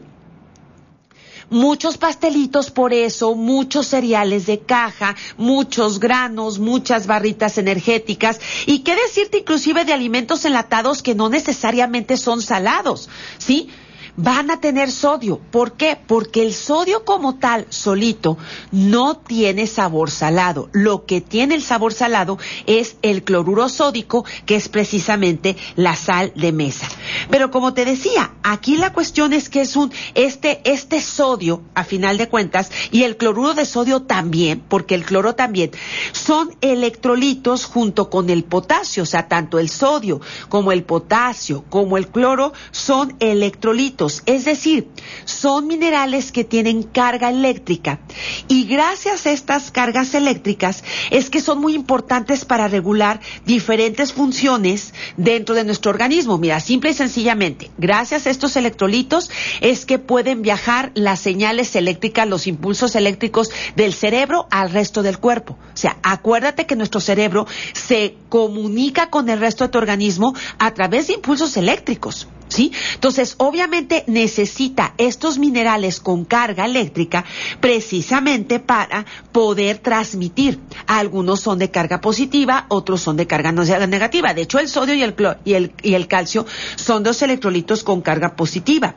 muchos 1.48 1.98
pastelitos 1.98 2.70
por 2.70 2.92
eso, 2.94 3.34
muchos 3.34 3.88
cereales 3.88 4.46
de 4.46 4.60
caja, 4.60 5.16
muchos 5.36 5.98
granos, 5.98 6.60
muchas 6.60 7.08
barritas 7.08 7.58
energéticas 7.58 8.38
y 8.66 8.84
qué 8.84 8.94
decirte 8.94 9.38
inclusive 9.38 9.84
de 9.84 9.92
alimentos 9.92 10.44
enlatados 10.44 11.02
que 11.02 11.16
no 11.16 11.28
necesariamente 11.28 12.16
son 12.16 12.42
salados, 12.42 13.08
¿sí? 13.38 13.70
Van 14.16 14.50
a 14.50 14.60
tener 14.60 14.90
sodio. 14.90 15.40
¿Por 15.50 15.72
qué? 15.72 15.98
Porque 16.06 16.42
el 16.42 16.54
sodio 16.54 17.04
como 17.04 17.36
tal, 17.36 17.66
solito, 17.68 18.38
no 18.70 19.16
tiene 19.16 19.66
sabor 19.66 20.10
salado. 20.10 20.68
Lo 20.72 21.06
que 21.06 21.20
tiene 21.20 21.54
el 21.54 21.62
sabor 21.62 21.92
salado 21.92 22.38
es 22.66 22.96
el 23.02 23.22
cloruro 23.22 23.68
sódico, 23.68 24.24
que 24.46 24.56
es 24.56 24.68
precisamente 24.68 25.56
la 25.76 25.96
sal 25.96 26.32
de 26.34 26.52
mesa. 26.52 26.88
Pero 27.30 27.50
como 27.50 27.74
te 27.74 27.84
decía, 27.84 28.34
aquí 28.42 28.76
la 28.76 28.92
cuestión 28.92 29.32
es 29.32 29.48
que 29.48 29.60
es 29.62 29.76
un, 29.76 29.92
este, 30.14 30.60
este 30.64 31.00
sodio, 31.00 31.62
a 31.74 31.84
final 31.84 32.18
de 32.18 32.28
cuentas, 32.28 32.70
y 32.90 33.04
el 33.04 33.16
cloruro 33.16 33.54
de 33.54 33.64
sodio 33.64 34.02
también, 34.02 34.62
porque 34.68 34.94
el 34.94 35.04
cloro 35.04 35.34
también, 35.34 35.70
son 36.12 36.54
electrolitos 36.60 37.64
junto 37.64 38.10
con 38.10 38.30
el 38.30 38.44
potasio, 38.44 39.02
o 39.02 39.06
sea, 39.06 39.28
tanto 39.28 39.58
el 39.58 39.68
sodio 39.68 40.20
como 40.48 40.72
el 40.72 40.84
potasio, 40.84 41.64
como 41.68 41.96
el 41.96 42.08
cloro, 42.08 42.52
son 42.70 43.16
electrolitos 43.20 44.09
es 44.26 44.44
decir, 44.44 44.88
son 45.24 45.66
minerales 45.66 46.32
que 46.32 46.44
tienen 46.44 46.82
carga 46.82 47.30
eléctrica 47.30 48.00
y 48.48 48.64
gracias 48.64 49.26
a 49.26 49.32
estas 49.32 49.70
cargas 49.70 50.14
eléctricas 50.14 50.84
es 51.10 51.30
que 51.30 51.40
son 51.40 51.60
muy 51.60 51.74
importantes 51.74 52.44
para 52.44 52.68
regular 52.68 53.20
diferentes 53.44 54.12
funciones 54.12 54.94
dentro 55.16 55.54
de 55.54 55.64
nuestro 55.64 55.90
organismo. 55.90 56.38
Mira, 56.38 56.60
simple 56.60 56.90
y 56.90 56.94
sencillamente, 56.94 57.70
gracias 57.78 58.26
a 58.26 58.30
estos 58.30 58.56
electrolitos 58.56 59.30
es 59.60 59.86
que 59.86 59.98
pueden 59.98 60.42
viajar 60.42 60.92
las 60.94 61.20
señales 61.20 61.76
eléctricas, 61.76 62.28
los 62.28 62.46
impulsos 62.46 62.94
eléctricos 62.96 63.50
del 63.76 63.94
cerebro 63.94 64.46
al 64.50 64.70
resto 64.70 65.02
del 65.02 65.18
cuerpo. 65.18 65.58
O 65.74 65.76
sea, 65.76 65.98
acuérdate 66.02 66.66
que 66.66 66.76
nuestro 66.76 67.00
cerebro 67.00 67.46
se 67.72 68.16
comunica 68.28 69.10
con 69.10 69.28
el 69.28 69.40
resto 69.40 69.64
de 69.64 69.70
tu 69.70 69.78
organismo 69.78 70.34
a 70.58 70.72
través 70.74 71.06
de 71.06 71.14
impulsos 71.14 71.56
eléctricos. 71.56 72.28
¿Sí? 72.50 72.72
Entonces, 72.94 73.34
obviamente 73.38 74.04
necesita 74.06 74.94
estos 74.98 75.38
minerales 75.38 76.00
con 76.00 76.24
carga 76.24 76.66
eléctrica 76.66 77.24
precisamente 77.60 78.60
para 78.60 79.06
poder 79.32 79.78
transmitir. 79.78 80.60
Algunos 80.86 81.40
son 81.40 81.58
de 81.58 81.70
carga 81.70 82.00
positiva, 82.00 82.66
otros 82.68 83.00
son 83.00 83.16
de 83.16 83.26
carga 83.26 83.52
negativa. 83.52 84.34
De 84.34 84.42
hecho, 84.42 84.58
el 84.58 84.68
sodio 84.68 84.94
y 84.94 85.02
el, 85.02 85.14
y 85.44 85.90
y 85.90 85.94
el 85.94 86.06
calcio 86.06 86.46
son 86.76 87.02
dos 87.02 87.22
electrolitos 87.22 87.84
con 87.84 88.00
carga 88.00 88.36
positiva. 88.36 88.94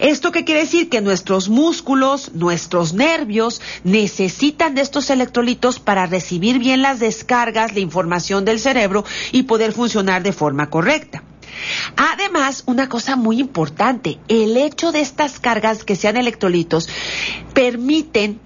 ¿Esto 0.00 0.32
qué 0.32 0.44
quiere 0.44 0.62
decir? 0.62 0.88
Que 0.88 1.00
nuestros 1.00 1.48
músculos, 1.48 2.32
nuestros 2.34 2.92
nervios 2.92 3.60
necesitan 3.84 4.74
de 4.74 4.82
estos 4.82 5.10
electrolitos 5.10 5.78
para 5.78 6.06
recibir 6.06 6.58
bien 6.58 6.82
las 6.82 6.98
descargas, 7.00 7.74
la 7.74 7.80
información 7.80 8.44
del 8.44 8.60
cerebro 8.60 9.04
y 9.32 9.44
poder 9.44 9.72
funcionar 9.72 10.22
de 10.22 10.32
forma 10.32 10.70
correcta. 10.70 11.22
Además, 11.96 12.64
una 12.66 12.88
cosa 12.88 13.16
muy 13.16 13.38
importante, 13.40 14.18
el 14.28 14.56
hecho 14.56 14.92
de 14.92 15.00
estas 15.00 15.40
cargas 15.40 15.84
que 15.84 15.96
sean 15.96 16.16
electrolitos 16.16 16.88
permiten 17.54 18.40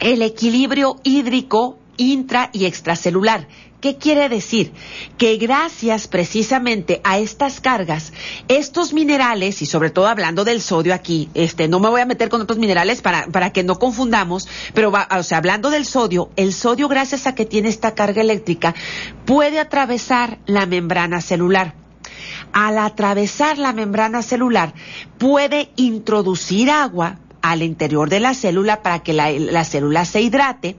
el 0.00 0.22
equilibrio 0.22 0.96
hídrico 1.02 1.78
intra 1.96 2.50
y 2.52 2.66
extracelular. 2.66 3.48
¿Qué 3.80 3.98
quiere 3.98 4.28
decir? 4.28 4.72
Que 5.18 5.36
gracias 5.36 6.08
precisamente 6.08 7.00
a 7.04 7.18
estas 7.18 7.60
cargas, 7.60 8.12
estos 8.48 8.92
minerales, 8.92 9.60
y 9.60 9.66
sobre 9.66 9.90
todo 9.90 10.06
hablando 10.08 10.44
del 10.44 10.62
sodio 10.62 10.94
aquí, 10.94 11.28
este, 11.34 11.68
no 11.68 11.78
me 11.78 11.90
voy 11.90 12.00
a 12.00 12.06
meter 12.06 12.28
con 12.28 12.40
otros 12.40 12.58
minerales 12.58 13.02
para, 13.02 13.26
para 13.26 13.52
que 13.52 13.64
no 13.64 13.78
confundamos, 13.78 14.48
pero 14.72 14.90
o 15.10 15.22
sea, 15.22 15.38
hablando 15.38 15.70
del 15.70 15.84
sodio, 15.84 16.30
el 16.36 16.54
sodio 16.54 16.88
gracias 16.88 17.26
a 17.26 17.34
que 17.34 17.44
tiene 17.44 17.68
esta 17.68 17.94
carga 17.94 18.22
eléctrica 18.22 18.74
puede 19.26 19.60
atravesar 19.60 20.38
la 20.46 20.66
membrana 20.66 21.20
celular 21.20 21.85
al 22.56 22.78
atravesar 22.78 23.58
la 23.58 23.74
membrana 23.74 24.22
celular, 24.22 24.72
puede 25.18 25.68
introducir 25.76 26.70
agua 26.70 27.18
al 27.42 27.62
interior 27.62 28.08
de 28.08 28.18
la 28.18 28.32
célula 28.32 28.82
para 28.82 29.00
que 29.00 29.12
la, 29.12 29.64
célula 29.64 30.06
se 30.06 30.22
hidrate, 30.22 30.76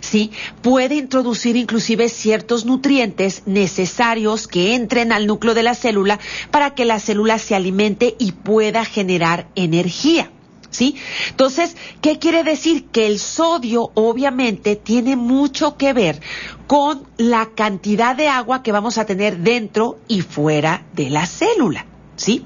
¿sí? 0.00 0.32
Puede 0.62 0.96
introducir 0.96 1.54
inclusive 1.54 2.08
ciertos 2.08 2.64
nutrientes 2.64 3.44
necesarios 3.46 4.48
que 4.48 4.74
entren 4.74 5.12
al 5.12 5.28
núcleo 5.28 5.54
de 5.54 5.62
la 5.62 5.76
célula 5.76 6.18
para 6.50 6.74
que 6.74 6.84
la 6.84 6.98
célula 6.98 7.38
se 7.38 7.54
alimente 7.54 8.16
y 8.18 8.32
pueda 8.32 8.84
generar 8.84 9.46
energía. 9.54 10.28
¿Sí? 10.72 10.96
Entonces, 11.28 11.76
¿qué 12.00 12.18
quiere 12.18 12.42
decir? 12.42 12.86
Que 12.86 13.06
el 13.06 13.20
sodio 13.20 13.92
obviamente 13.94 14.74
tiene 14.74 15.14
mucho 15.14 15.76
que 15.76 15.92
ver 15.92 16.20
con 16.66 17.06
la 17.18 17.50
cantidad 17.54 18.16
de 18.16 18.26
agua 18.26 18.64
que 18.64 18.72
vamos 18.72 18.98
a 18.98 19.06
tener 19.06 19.38
dentro 19.38 20.00
y 20.08 20.22
fuera 20.22 20.84
de 20.94 21.10
la 21.10 21.26
célula. 21.26 21.86
¿Sí? 22.14 22.44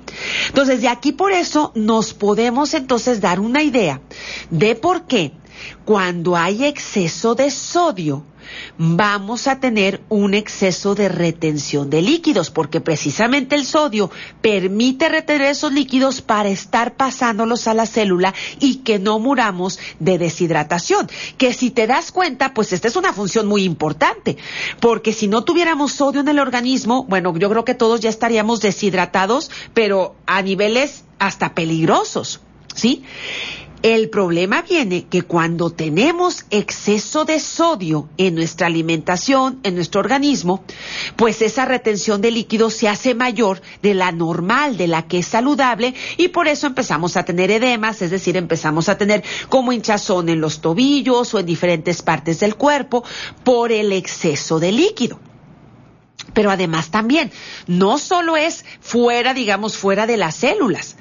Entonces, 0.49 0.80
de 0.80 0.88
aquí 0.88 1.12
por 1.12 1.33
eso 1.33 1.73
nos 1.75 2.14
podemos 2.14 2.73
entonces 2.75 3.21
dar 3.21 3.40
una 3.40 3.62
idea 3.62 4.00
de 4.50 4.75
por 4.75 5.06
qué 5.06 5.33
cuando 5.85 6.37
hay 6.37 6.64
exceso 6.64 7.35
de 7.35 7.50
sodio, 7.50 8.25
vamos 8.78 9.46
a 9.46 9.60
tener 9.60 10.02
un 10.08 10.34
exceso 10.34 10.94
de 10.94 11.08
retención 11.08 11.90
de 11.90 12.02
líquidos, 12.02 12.50
porque 12.50 12.80
precisamente 12.80 13.54
el 13.54 13.64
sodio 13.64 14.10
permite 14.40 15.08
retener 15.08 15.48
esos 15.48 15.72
líquidos 15.72 16.20
para 16.20 16.48
estar 16.48 16.96
pasándolos 16.96 17.68
a 17.68 17.74
la 17.74 17.86
célula 17.86 18.34
y 18.60 18.76
que 18.76 18.98
no 18.98 19.18
muramos 19.18 19.78
de 19.98 20.18
deshidratación. 20.18 21.08
Que 21.38 21.52
si 21.52 21.70
te 21.70 21.86
das 21.86 22.12
cuenta, 22.12 22.54
pues 22.54 22.72
esta 22.72 22.88
es 22.88 22.96
una 22.96 23.12
función 23.12 23.46
muy 23.46 23.64
importante, 23.64 24.36
porque 24.80 25.12
si 25.12 25.28
no 25.28 25.44
tuviéramos 25.44 25.92
sodio 25.92 26.20
en 26.20 26.28
el 26.28 26.38
organismo, 26.38 27.04
bueno, 27.04 27.36
yo 27.36 27.50
creo 27.50 27.64
que 27.64 27.74
todos 27.74 28.00
ya 28.00 28.10
estaríamos 28.10 28.60
deshidratados, 28.60 29.50
pero 29.74 30.16
a 30.26 30.42
niveles 30.42 31.04
hasta 31.18 31.54
peligrosos, 31.54 32.40
¿sí? 32.74 33.04
El 33.83 34.11
problema 34.11 34.62
viene 34.62 35.06
que 35.06 35.23
cuando 35.23 35.71
tenemos 35.71 36.45
exceso 36.50 37.25
de 37.25 37.38
sodio 37.38 38.09
en 38.16 38.35
nuestra 38.35 38.66
alimentación, 38.66 39.61
en 39.62 39.75
nuestro 39.75 40.00
organismo, 40.00 40.64
pues 41.16 41.42
esa 41.42 41.64
retención 41.64 42.21
de 42.21 42.30
líquidos 42.30 42.75
se 42.75 42.88
hace 42.88 43.14
mayor 43.14 43.61
de 43.83 43.95
la 43.95 44.12
normal, 44.12 44.76
de 44.76 44.88
la 44.88 45.06
que 45.06 45.18
es 45.18 45.26
saludable, 45.26 45.95
y 46.16 46.28
por 46.28 46.49
eso 46.49 46.66
empezamos 46.66 47.16
a 47.16 47.25
tener 47.25 47.50
edemas, 47.50 48.02
es 48.02 48.11
decir, 48.11 48.37
empezamos 48.37 48.88
a 48.88 48.99
tener 48.99 49.23
como 49.49 49.73
hinchazón 49.73 50.28
en 50.28 50.40
los 50.40 50.61
tobillos 50.61 51.35
o 51.35 51.38
en 51.38 51.47
diferentes 51.47 52.02
partes 52.02 52.40
del 52.40 52.56
cuerpo 52.56 53.04
por 53.45 53.73
el 53.73 53.92
exceso 53.92 54.59
de 54.59 54.73
líquido. 54.73 55.21
Pero 56.35 56.50
además 56.50 56.90
también, 56.90 57.30
no 57.66 57.99
solo 57.99 58.37
es 58.37 58.64
fuera, 58.80 59.35
digamos, 59.35 59.76
fuera 59.76 60.06
de 60.06 60.16
las 60.16 60.37
células. 60.37 60.97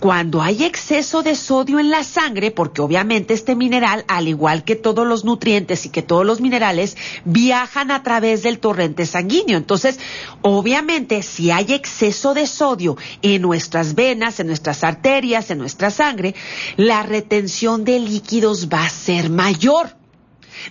Cuando 0.00 0.40
hay 0.40 0.64
exceso 0.64 1.22
de 1.22 1.34
sodio 1.34 1.78
en 1.78 1.90
la 1.90 2.04
sangre, 2.04 2.50
porque 2.50 2.80
obviamente 2.80 3.34
este 3.34 3.54
mineral, 3.54 4.04
al 4.08 4.28
igual 4.28 4.64
que 4.64 4.76
todos 4.76 5.06
los 5.06 5.24
nutrientes 5.24 5.84
y 5.84 5.90
que 5.90 6.02
todos 6.02 6.24
los 6.24 6.40
minerales, 6.40 6.96
viajan 7.24 7.90
a 7.90 8.02
través 8.02 8.42
del 8.42 8.58
torrente 8.58 9.04
sanguíneo. 9.04 9.58
Entonces, 9.58 9.98
obviamente, 10.42 11.22
si 11.22 11.50
hay 11.50 11.72
exceso 11.72 12.34
de 12.34 12.46
sodio 12.46 12.96
en 13.22 13.42
nuestras 13.42 13.94
venas, 13.94 14.40
en 14.40 14.46
nuestras 14.46 14.84
arterias, 14.84 15.50
en 15.50 15.58
nuestra 15.58 15.90
sangre, 15.90 16.34
la 16.76 17.02
retención 17.02 17.84
de 17.84 17.98
líquidos 17.98 18.68
va 18.68 18.84
a 18.84 18.90
ser 18.90 19.30
mayor 19.30 19.97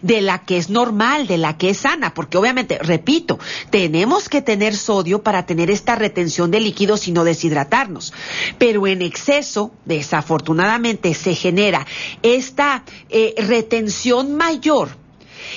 de 0.02 0.22
la 0.22 0.40
que 0.40 0.58
es 0.58 0.70
normal, 0.70 1.28
de 1.28 1.38
la 1.38 1.58
que 1.58 1.72
es 1.72 1.80
sana, 1.80 2.14
porque 2.14 2.38
obviamente, 2.38 2.78
repito, 2.80 3.40
tenemos 3.70 4.30
que 4.30 4.42
tener 4.42 4.76
sodio 4.76 5.24
para 5.24 5.46
tener 5.46 5.70
esta 5.72 5.96
retención 5.96 6.52
de 6.52 6.60
líquidos 6.60 7.08
y 7.08 7.12
no 7.12 7.24
deshidratarnos. 7.24 8.14
Pero 8.58 8.88
en 8.88 9.02
exceso, 9.02 9.72
desafortunadamente, 9.86 11.14
se 11.14 11.36
genera 11.36 11.86
esta 12.22 12.84
eh, 13.10 13.36
retención 13.38 14.36
mayor 14.36 14.90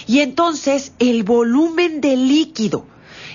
y 0.07 0.21
entonces 0.21 0.93
el 0.99 1.23
volumen 1.23 2.01
de 2.01 2.17
líquido 2.17 2.87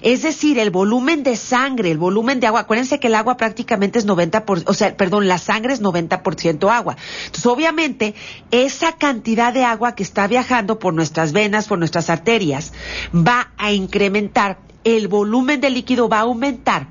Es 0.01 0.21
decir, 0.21 0.59
el 0.59 0.69
volumen 0.69 1.23
de 1.23 1.35
sangre, 1.35 1.91
el 1.91 1.97
volumen 1.97 2.39
de 2.39 2.47
agua. 2.47 2.61
Acuérdense 2.61 2.99
que 2.99 3.07
el 3.07 3.15
agua 3.15 3.37
prácticamente 3.37 3.99
es 3.99 4.07
90%, 4.07 4.63
o 4.67 4.73
sea, 4.73 4.95
perdón, 4.95 5.27
la 5.27 5.37
sangre 5.37 5.73
es 5.73 5.81
90% 5.81 6.69
agua. 6.71 6.97
Entonces, 7.25 7.45
obviamente, 7.45 8.15
esa 8.51 8.93
cantidad 8.93 9.53
de 9.53 9.63
agua 9.63 9.95
que 9.95 10.03
está 10.03 10.27
viajando 10.27 10.79
por 10.79 10.93
nuestras 10.93 11.31
venas, 11.31 11.67
por 11.67 11.79
nuestras 11.79 12.09
arterias, 12.09 12.73
va 13.13 13.51
a 13.57 13.71
incrementar 13.71 14.59
el 14.85 15.07
volumen 15.07 15.59
de 15.59 15.71
líquido 15.71 16.07
va 16.07 16.19
a 16.19 16.21
aumentar 16.21 16.87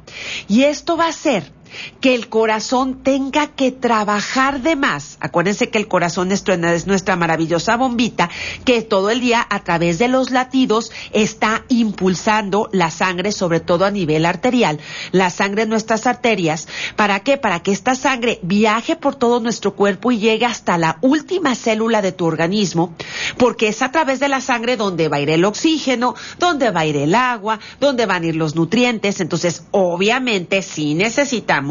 y 0.49 0.65
esto 0.65 0.97
va 0.97 1.07
a 1.07 1.11
hacer 1.11 1.53
que 2.01 2.15
el 2.15 2.29
corazón 2.29 3.03
tenga 3.03 3.49
que 3.49 3.73
trabajar 3.73 4.63
de 4.63 4.77
más. 4.77 5.17
Acuérdense 5.21 5.71
que 5.71 5.79
el 5.79 5.89
corazón 5.89 6.33
es 6.33 6.87
nuestra 6.87 7.17
maravillosa 7.17 7.77
bombita 7.77 8.31
que 8.65 8.83
todo 8.83 9.11
el 9.11 9.21
día 9.21 9.47
a 9.49 9.65
través 9.65 9.99
de 9.99 10.09
los 10.09 10.31
latidos 10.31 10.91
está 11.13 11.65
impulsando 11.69 12.69
la 12.73 12.91
sangre, 12.91 13.33
sobre 13.33 13.61
todo 13.61 13.85
a 13.85 13.91
nivel 13.91 14.27
arterial, 14.27 14.79
la 15.13 15.31
sangre 15.31 15.63
en 15.63 15.71
nuestras 15.71 16.07
arterias. 16.07 16.69
¿Para 16.97 17.21
qué? 17.21 17.37
Para 17.37 17.63
que 17.63 17.73
esta 17.73 17.95
sangre 17.95 18.39
viaje 18.43 18.97
por 18.97 19.17
todo 19.17 19.41
nuestro 19.41 19.75
cuerpo 19.75 20.13
y 20.13 20.19
llegue 20.19 20.47
hasta 20.47 20.79
la 20.79 20.99
última 21.01 21.55
célula 21.55 22.03
de 22.03 22.13
tu 22.13 22.27
organismo, 22.27 22.95
porque 23.39 23.69
es 23.69 23.83
a 23.83 23.91
través 23.91 24.21
de 24.21 24.29
la 24.29 24.41
sangre 24.41 24.77
donde 24.77 25.09
va 25.09 25.17
a 25.17 25.21
ir 25.21 25.31
el 25.31 25.45
oxígeno, 25.45 26.15
donde 26.39 26.71
va 26.71 26.81
a 26.81 26.87
ir 26.87 26.97
el 26.97 27.15
agua, 27.15 27.59
donde 27.81 28.07
van 28.07 28.23
a 28.23 28.27
ir 28.27 28.37
los 28.37 28.55
nutrientes. 28.55 29.21
Entonces, 29.21 29.65
obviamente, 29.71 30.63
si 30.63 30.95
necesitamos 30.95 31.64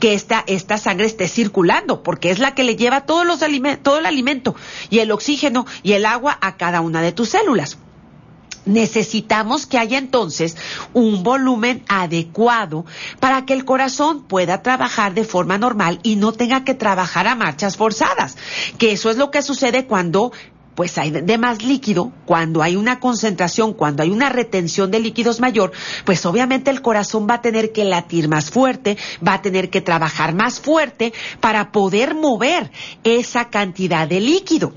que 0.00 0.14
esta, 0.14 0.44
esta 0.46 0.78
sangre 0.78 1.06
esté 1.06 1.28
circulando, 1.28 2.02
porque 2.02 2.30
es 2.30 2.38
la 2.38 2.54
que 2.54 2.64
le 2.64 2.76
lleva 2.76 3.06
todos 3.06 3.26
los 3.26 3.38
todo 3.82 3.98
el 3.98 4.06
alimento 4.06 4.54
y 4.90 4.98
el 4.98 5.10
oxígeno 5.10 5.66
y 5.82 5.92
el 5.92 6.06
agua 6.06 6.38
a 6.40 6.56
cada 6.56 6.80
una 6.80 7.02
de 7.02 7.12
tus 7.12 7.30
células. 7.30 7.78
Necesitamos 8.64 9.66
que 9.66 9.78
haya 9.78 9.96
entonces 9.96 10.56
un 10.92 11.22
volumen 11.22 11.84
adecuado 11.88 12.84
para 13.18 13.46
que 13.46 13.54
el 13.54 13.64
corazón 13.64 14.24
pueda 14.24 14.62
trabajar 14.62 15.14
de 15.14 15.24
forma 15.24 15.56
normal 15.56 16.00
y 16.02 16.16
no 16.16 16.32
tenga 16.32 16.64
que 16.64 16.74
trabajar 16.74 17.26
a 17.26 17.34
marchas 17.34 17.78
forzadas, 17.78 18.36
que 18.76 18.92
eso 18.92 19.10
es 19.10 19.16
lo 19.16 19.30
que 19.30 19.40
sucede 19.40 19.86
cuando 19.86 20.32
pues 20.78 20.96
hay 20.96 21.10
de 21.10 21.38
más 21.38 21.64
líquido, 21.64 22.12
cuando 22.24 22.62
hay 22.62 22.76
una 22.76 23.00
concentración, 23.00 23.72
cuando 23.72 24.04
hay 24.04 24.10
una 24.10 24.28
retención 24.28 24.92
de 24.92 25.00
líquidos 25.00 25.40
mayor, 25.40 25.72
pues 26.04 26.24
obviamente 26.24 26.70
el 26.70 26.82
corazón 26.82 27.26
va 27.28 27.34
a 27.34 27.42
tener 27.42 27.72
que 27.72 27.84
latir 27.84 28.28
más 28.28 28.52
fuerte, 28.52 28.96
va 29.26 29.34
a 29.34 29.42
tener 29.42 29.70
que 29.70 29.80
trabajar 29.80 30.36
más 30.36 30.60
fuerte 30.60 31.12
para 31.40 31.72
poder 31.72 32.14
mover 32.14 32.70
esa 33.02 33.48
cantidad 33.50 34.06
de 34.06 34.20
líquido. 34.20 34.72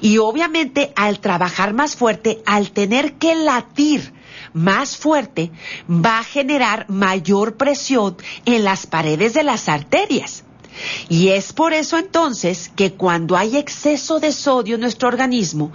Y 0.00 0.16
obviamente 0.16 0.94
al 0.96 1.20
trabajar 1.20 1.74
más 1.74 1.96
fuerte, 1.96 2.40
al 2.46 2.70
tener 2.70 3.18
que 3.18 3.34
latir 3.34 4.14
más 4.54 4.96
fuerte, 4.96 5.52
va 5.86 6.20
a 6.20 6.24
generar 6.24 6.88
mayor 6.88 7.58
presión 7.58 8.16
en 8.46 8.64
las 8.64 8.86
paredes 8.86 9.34
de 9.34 9.42
las 9.42 9.68
arterias. 9.68 10.44
Y 11.08 11.28
es 11.28 11.52
por 11.52 11.72
eso 11.72 11.98
entonces 11.98 12.70
que 12.74 12.92
cuando 12.92 13.36
hay 13.36 13.56
exceso 13.56 14.20
de 14.20 14.32
sodio 14.32 14.74
en 14.74 14.80
nuestro 14.80 15.08
organismo, 15.08 15.72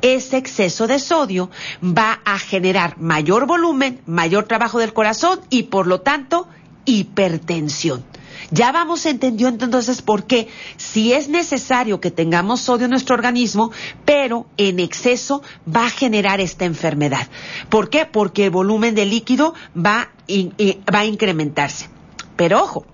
ese 0.00 0.36
exceso 0.36 0.86
de 0.86 0.98
sodio 0.98 1.50
va 1.82 2.20
a 2.24 2.38
generar 2.38 2.98
mayor 2.98 3.46
volumen, 3.46 4.00
mayor 4.06 4.44
trabajo 4.44 4.78
del 4.78 4.92
corazón 4.92 5.40
y 5.50 5.64
por 5.64 5.86
lo 5.86 6.00
tanto 6.00 6.48
hipertensión. 6.84 8.04
Ya 8.50 8.70
vamos 8.70 9.06
entendiendo 9.06 9.64
entonces 9.64 10.02
por 10.02 10.24
qué 10.24 10.48
si 10.76 11.14
es 11.14 11.28
necesario 11.28 12.00
que 12.00 12.10
tengamos 12.10 12.60
sodio 12.60 12.84
en 12.84 12.90
nuestro 12.90 13.14
organismo, 13.14 13.72
pero 14.04 14.46
en 14.58 14.78
exceso 14.78 15.42
va 15.66 15.86
a 15.86 15.90
generar 15.90 16.38
esta 16.40 16.66
enfermedad. 16.66 17.28
¿Por 17.70 17.88
qué? 17.88 18.04
Porque 18.04 18.44
el 18.44 18.50
volumen 18.50 18.94
de 18.94 19.06
líquido 19.06 19.54
va, 19.74 20.10
va 20.94 20.98
a 20.98 21.06
incrementarse. 21.06 21.88
Pero 22.36 22.62
ojo, 22.62 22.84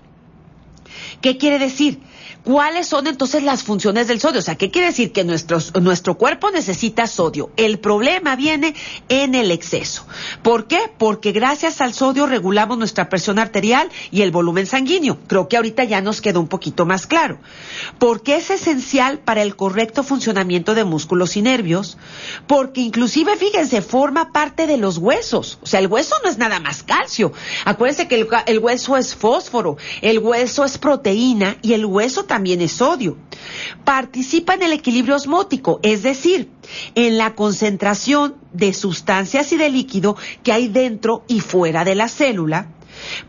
¿Qué 1.21 1.37
quiere 1.37 1.59
decir? 1.59 2.01
¿Cuáles 2.49 2.87
son 2.87 3.05
entonces 3.05 3.43
las 3.43 3.61
funciones 3.61 4.07
del 4.07 4.19
sodio? 4.19 4.39
O 4.39 4.41
sea, 4.41 4.55
¿qué 4.55 4.71
quiere 4.71 4.87
decir? 4.87 5.11
Que 5.11 5.23
nuestro 5.23 6.17
cuerpo 6.17 6.49
necesita 6.49 7.05
sodio. 7.05 7.51
El 7.57 7.77
problema 7.77 8.35
viene 8.35 8.73
en 9.07 9.35
el 9.35 9.51
exceso. 9.51 10.07
¿Por 10.41 10.65
qué? 10.65 10.91
Porque 10.97 11.31
gracias 11.31 11.79
al 11.79 11.93
sodio 11.93 12.25
regulamos 12.25 12.79
nuestra 12.79 13.07
presión 13.07 13.37
arterial 13.37 13.91
y 14.09 14.23
el 14.23 14.31
volumen 14.31 14.65
sanguíneo. 14.65 15.19
Creo 15.27 15.47
que 15.47 15.57
ahorita 15.57 15.83
ya 15.83 16.01
nos 16.01 16.21
quedó 16.21 16.39
un 16.39 16.47
poquito 16.47 16.87
más 16.87 17.05
claro. 17.05 17.37
Porque 17.99 18.37
es 18.37 18.49
esencial 18.49 19.19
para 19.19 19.43
el 19.43 19.55
correcto 19.55 20.01
funcionamiento 20.01 20.73
de 20.73 20.85
músculos 20.85 21.37
y 21.37 21.43
nervios. 21.43 21.99
Porque 22.47 22.81
inclusive, 22.81 23.37
fíjense, 23.37 23.83
forma 23.83 24.31
parte 24.31 24.65
de 24.65 24.77
los 24.77 24.97
huesos. 24.97 25.59
O 25.61 25.67
sea, 25.67 25.81
el 25.81 25.85
hueso 25.85 26.15
no 26.23 26.31
es 26.31 26.39
nada 26.39 26.59
más 26.59 26.81
calcio. 26.81 27.31
Acuérdense 27.65 28.07
que 28.07 28.15
el, 28.15 28.27
el 28.47 28.57
hueso 28.57 28.97
es 28.97 29.13
fósforo, 29.13 29.77
el 30.01 30.17
hueso 30.17 30.65
es 30.65 30.79
proteína 30.79 31.57
y 31.61 31.73
el 31.73 31.85
hueso 31.85 32.25
también 32.39 32.61
es 32.61 32.71
sodio. 32.71 33.17
Participa 33.83 34.53
en 34.53 34.63
el 34.63 34.71
equilibrio 34.71 35.17
osmótico, 35.17 35.81
es 35.83 36.03
decir, 36.03 36.49
en 36.95 37.17
la 37.17 37.35
concentración 37.35 38.35
de 38.53 38.73
sustancias 38.73 39.51
y 39.51 39.57
de 39.57 39.69
líquido 39.69 40.15
que 40.41 40.53
hay 40.53 40.69
dentro 40.69 41.25
y 41.27 41.41
fuera 41.41 41.83
de 41.83 41.95
la 41.95 42.07
célula, 42.07 42.69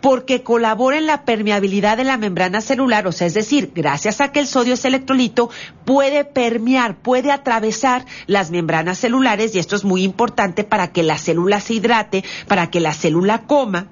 porque 0.01 0.45
colabora 0.45 0.97
en 0.97 1.07
la 1.07 1.25
permeabilidad 1.25 1.97
de 1.97 2.05
la 2.05 2.19
membrana 2.19 2.61
celular, 2.61 3.09
o 3.09 3.11
sea, 3.11 3.27
es 3.27 3.35
decir, 3.35 3.73
gracias 3.75 4.21
a 4.21 4.31
que 4.31 4.39
el 4.39 4.47
sodio 4.47 4.75
es 4.75 4.85
electrolito, 4.85 5.51
puede 5.85 6.25
permear, 6.25 6.97
puede 6.97 7.33
atravesar 7.33 8.07
las 8.29 8.53
membranas 8.53 8.99
celulares, 8.99 9.57
y 9.57 9.59
esto 9.59 9.75
es 9.75 9.83
muy 9.83 10.05
importante 10.05 10.63
para 10.63 10.93
que 10.93 11.03
la 11.03 11.19
célula 11.19 11.59
se 11.61 11.75
hidrate, 11.75 12.23
para 12.47 12.71
que 12.71 12.79
la 12.79 12.95
célula 12.95 13.43
coma, 13.49 13.89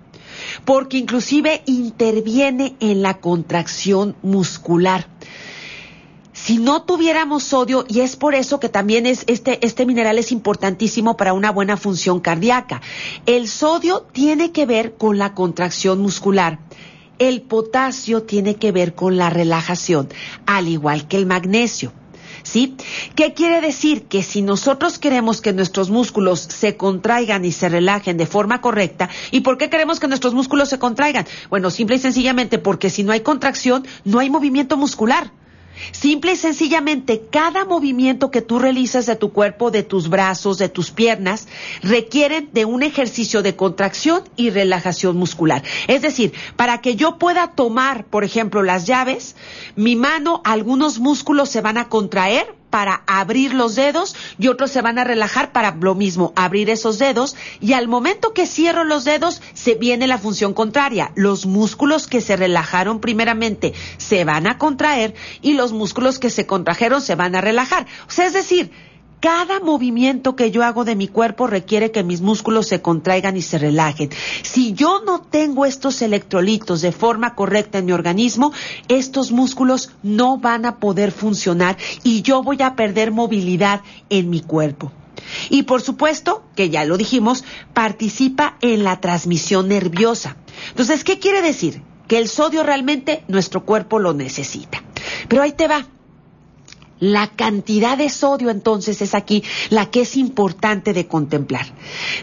porque 0.64 0.98
inclusive 0.98 1.62
interviene 1.66 2.76
en 2.80 3.02
la 3.02 3.18
contracción 3.18 4.16
muscular. 4.22 5.06
Si 6.32 6.58
no 6.58 6.82
tuviéramos 6.82 7.42
sodio, 7.42 7.84
y 7.88 8.00
es 8.00 8.16
por 8.16 8.34
eso 8.34 8.60
que 8.60 8.68
también 8.68 9.06
es 9.06 9.24
este, 9.26 9.64
este 9.66 9.84
mineral 9.84 10.18
es 10.18 10.30
importantísimo 10.32 11.16
para 11.16 11.32
una 11.32 11.50
buena 11.50 11.76
función 11.76 12.20
cardíaca. 12.20 12.80
El 13.26 13.48
sodio 13.48 14.06
tiene 14.12 14.52
que 14.52 14.64
ver 14.64 14.94
con 14.94 15.18
la 15.18 15.34
contracción 15.34 16.00
muscular. 16.00 16.60
El 17.18 17.42
potasio 17.42 18.22
tiene 18.22 18.54
que 18.54 18.70
ver 18.70 18.94
con 18.94 19.16
la 19.16 19.28
relajación, 19.30 20.08
al 20.46 20.68
igual 20.68 21.08
que 21.08 21.16
el 21.16 21.26
magnesio. 21.26 21.92
¿Sí? 22.42 22.76
¿Qué 23.14 23.34
quiere 23.34 23.60
decir? 23.60 24.04
Que 24.04 24.22
si 24.22 24.42
nosotros 24.42 24.98
queremos 24.98 25.40
que 25.40 25.52
nuestros 25.52 25.90
músculos 25.90 26.40
se 26.40 26.76
contraigan 26.76 27.44
y 27.44 27.52
se 27.52 27.68
relajen 27.68 28.16
de 28.16 28.26
forma 28.26 28.60
correcta, 28.60 29.08
¿y 29.30 29.40
por 29.40 29.58
qué 29.58 29.70
queremos 29.70 30.00
que 30.00 30.08
nuestros 30.08 30.34
músculos 30.34 30.68
se 30.68 30.78
contraigan? 30.78 31.26
Bueno, 31.50 31.70
simple 31.70 31.96
y 31.96 31.98
sencillamente 31.98 32.58
porque 32.58 32.90
si 32.90 33.04
no 33.04 33.12
hay 33.12 33.20
contracción, 33.20 33.86
no 34.04 34.18
hay 34.18 34.30
movimiento 34.30 34.76
muscular. 34.76 35.30
Simple 35.92 36.32
y 36.32 36.36
sencillamente, 36.36 37.22
cada 37.30 37.64
movimiento 37.64 38.30
que 38.30 38.42
tú 38.42 38.58
realizas 38.58 39.06
de 39.06 39.16
tu 39.16 39.32
cuerpo, 39.32 39.70
de 39.70 39.82
tus 39.82 40.08
brazos, 40.08 40.58
de 40.58 40.68
tus 40.68 40.90
piernas, 40.90 41.48
requieren 41.82 42.50
de 42.52 42.64
un 42.64 42.82
ejercicio 42.82 43.42
de 43.42 43.56
contracción 43.56 44.22
y 44.36 44.50
relajación 44.50 45.16
muscular. 45.16 45.62
Es 45.86 46.02
decir, 46.02 46.32
para 46.56 46.80
que 46.80 46.96
yo 46.96 47.18
pueda 47.18 47.52
tomar, 47.52 48.04
por 48.04 48.24
ejemplo, 48.24 48.62
las 48.62 48.86
llaves, 48.86 49.36
mi 49.76 49.96
mano, 49.96 50.40
algunos 50.44 50.98
músculos 50.98 51.48
se 51.48 51.60
van 51.60 51.78
a 51.78 51.88
contraer 51.88 52.57
para 52.70 53.02
abrir 53.06 53.54
los 53.54 53.74
dedos 53.74 54.14
y 54.38 54.48
otros 54.48 54.70
se 54.70 54.82
van 54.82 54.98
a 54.98 55.04
relajar 55.04 55.52
para 55.52 55.74
lo 55.74 55.94
mismo, 55.94 56.32
abrir 56.36 56.70
esos 56.70 56.98
dedos 56.98 57.36
y 57.60 57.72
al 57.72 57.88
momento 57.88 58.32
que 58.34 58.46
cierro 58.46 58.84
los 58.84 59.04
dedos 59.04 59.42
se 59.54 59.74
viene 59.74 60.06
la 60.06 60.18
función 60.18 60.54
contraria. 60.54 61.12
Los 61.14 61.46
músculos 61.46 62.06
que 62.06 62.20
se 62.20 62.36
relajaron 62.36 63.00
primeramente 63.00 63.74
se 63.96 64.24
van 64.24 64.46
a 64.46 64.58
contraer 64.58 65.14
y 65.42 65.54
los 65.54 65.72
músculos 65.72 66.18
que 66.18 66.30
se 66.30 66.46
contrajeron 66.46 67.00
se 67.00 67.14
van 67.14 67.34
a 67.34 67.40
relajar. 67.40 67.86
O 68.08 68.10
sea, 68.10 68.26
es 68.26 68.32
decir, 68.32 68.70
cada 69.20 69.60
movimiento 69.60 70.36
que 70.36 70.50
yo 70.50 70.62
hago 70.64 70.84
de 70.84 70.96
mi 70.96 71.08
cuerpo 71.08 71.46
requiere 71.46 71.90
que 71.90 72.04
mis 72.04 72.20
músculos 72.20 72.68
se 72.68 72.80
contraigan 72.80 73.36
y 73.36 73.42
se 73.42 73.58
relajen. 73.58 74.10
Si 74.42 74.72
yo 74.72 75.02
no 75.04 75.20
tengo 75.20 75.66
estos 75.66 76.02
electrolitos 76.02 76.80
de 76.80 76.92
forma 76.92 77.34
correcta 77.34 77.78
en 77.78 77.86
mi 77.86 77.92
organismo, 77.92 78.52
estos 78.88 79.32
músculos 79.32 79.90
no 80.02 80.38
van 80.38 80.64
a 80.64 80.76
poder 80.76 81.12
funcionar 81.12 81.76
y 82.04 82.22
yo 82.22 82.42
voy 82.42 82.62
a 82.62 82.76
perder 82.76 83.10
movilidad 83.10 83.82
en 84.08 84.30
mi 84.30 84.40
cuerpo. 84.40 84.92
Y 85.50 85.64
por 85.64 85.82
supuesto, 85.82 86.44
que 86.54 86.70
ya 86.70 86.84
lo 86.84 86.96
dijimos, 86.96 87.44
participa 87.74 88.56
en 88.60 88.84
la 88.84 89.00
transmisión 89.00 89.68
nerviosa. 89.68 90.36
Entonces, 90.70 91.04
¿qué 91.04 91.18
quiere 91.18 91.42
decir? 91.42 91.82
Que 92.06 92.18
el 92.18 92.28
sodio 92.28 92.62
realmente 92.62 93.24
nuestro 93.28 93.64
cuerpo 93.64 93.98
lo 93.98 94.14
necesita. 94.14 94.82
Pero 95.28 95.42
ahí 95.42 95.52
te 95.52 95.68
va. 95.68 95.86
La 97.00 97.28
cantidad 97.28 97.96
de 97.96 98.08
sodio 98.08 98.50
entonces 98.50 99.00
es 99.02 99.14
aquí 99.14 99.44
la 99.70 99.90
que 99.90 100.02
es 100.02 100.16
importante 100.16 100.92
de 100.92 101.06
contemplar. 101.06 101.66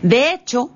De 0.01 0.31
hecho, 0.31 0.71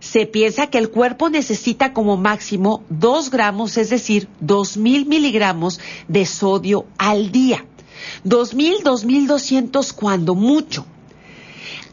se 0.00 0.26
piensa 0.26 0.66
que 0.66 0.78
el 0.78 0.90
cuerpo 0.90 1.30
necesita 1.30 1.92
como 1.92 2.16
máximo 2.16 2.82
2 2.88 3.30
gramos, 3.30 3.76
es 3.76 3.90
decir, 3.90 4.28
2.000 4.44 5.06
miligramos 5.06 5.80
de 6.08 6.26
sodio 6.26 6.86
al 6.98 7.30
día. 7.30 7.64
2.000, 8.24 8.82
2.200 8.82 9.92
cuando 9.92 10.34
mucho. 10.34 10.86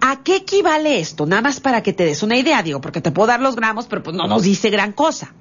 ¿A 0.02 0.24
qué 0.24 0.38
equivale 0.38 1.00
esto? 1.00 1.26
Nada 1.26 1.42
más 1.42 1.60
para 1.60 1.84
que 1.84 1.94
te 1.94 2.06
des 2.06 2.24
una 2.24 2.38
idea, 2.38 2.64
digo, 2.64 2.80
porque 2.82 3.02
te 3.02 3.12
puedo 3.12 3.28
dar 3.28 3.42
los 3.42 3.56
gramos, 3.56 3.86
pero 3.86 4.02
pues 4.02 4.16
no 4.16 4.28
nos 4.28 4.44
dice 4.44 4.70
gran 4.70 4.94
cosa. 4.94 5.34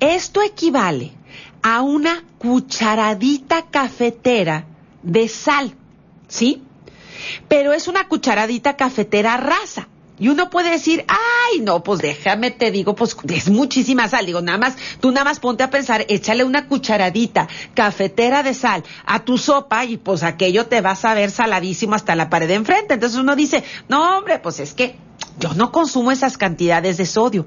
Esto 0.00 0.40
equivale 0.40 1.12
a 1.62 1.82
una 1.82 2.24
cucharadita 2.38 3.66
cafetera 3.66 4.64
de 5.02 5.28
sal, 5.28 5.74
¿sí? 6.28 6.62
Pero 7.48 7.72
es 7.72 7.88
una 7.88 8.08
cucharadita 8.08 8.76
cafetera 8.76 9.36
rasa. 9.36 9.88
Y 10.20 10.28
uno 10.28 10.50
puede 10.50 10.70
decir, 10.70 11.04
ay, 11.06 11.60
no, 11.60 11.84
pues 11.84 12.00
déjame, 12.00 12.50
te 12.50 12.72
digo, 12.72 12.96
pues 12.96 13.16
es 13.28 13.48
muchísima 13.50 14.08
sal. 14.08 14.26
Digo, 14.26 14.40
nada 14.40 14.58
más, 14.58 14.76
tú 15.00 15.12
nada 15.12 15.24
más 15.24 15.38
ponte 15.38 15.62
a 15.62 15.70
pensar, 15.70 16.04
échale 16.08 16.42
una 16.42 16.66
cucharadita 16.66 17.46
cafetera 17.74 18.42
de 18.42 18.54
sal 18.54 18.82
a 19.06 19.20
tu 19.20 19.38
sopa 19.38 19.84
y 19.84 19.96
pues 19.96 20.24
aquello 20.24 20.66
te 20.66 20.80
va 20.80 20.92
a 20.92 20.96
saber 20.96 21.30
saladísimo 21.30 21.94
hasta 21.94 22.16
la 22.16 22.30
pared 22.30 22.48
de 22.48 22.54
enfrente. 22.54 22.94
Entonces 22.94 23.18
uno 23.18 23.36
dice, 23.36 23.62
no, 23.88 24.18
hombre, 24.18 24.40
pues 24.40 24.58
es 24.58 24.74
que 24.74 24.96
yo 25.38 25.54
no 25.54 25.70
consumo 25.70 26.10
esas 26.10 26.36
cantidades 26.36 26.96
de 26.96 27.06
sodio. 27.06 27.46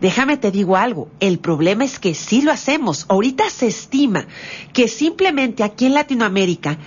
Déjame 0.00 0.36
te 0.36 0.50
digo 0.50 0.76
algo, 0.76 1.08
el 1.20 1.38
problema 1.38 1.84
es 1.84 1.98
que 1.98 2.14
sí 2.14 2.42
lo 2.42 2.50
hacemos. 2.50 3.06
Ahorita 3.08 3.48
se 3.48 3.68
estima 3.68 4.26
que 4.72 4.88
simplemente 4.88 5.62
aquí 5.62 5.86
en 5.86 5.94
Latinoamérica 5.94 6.78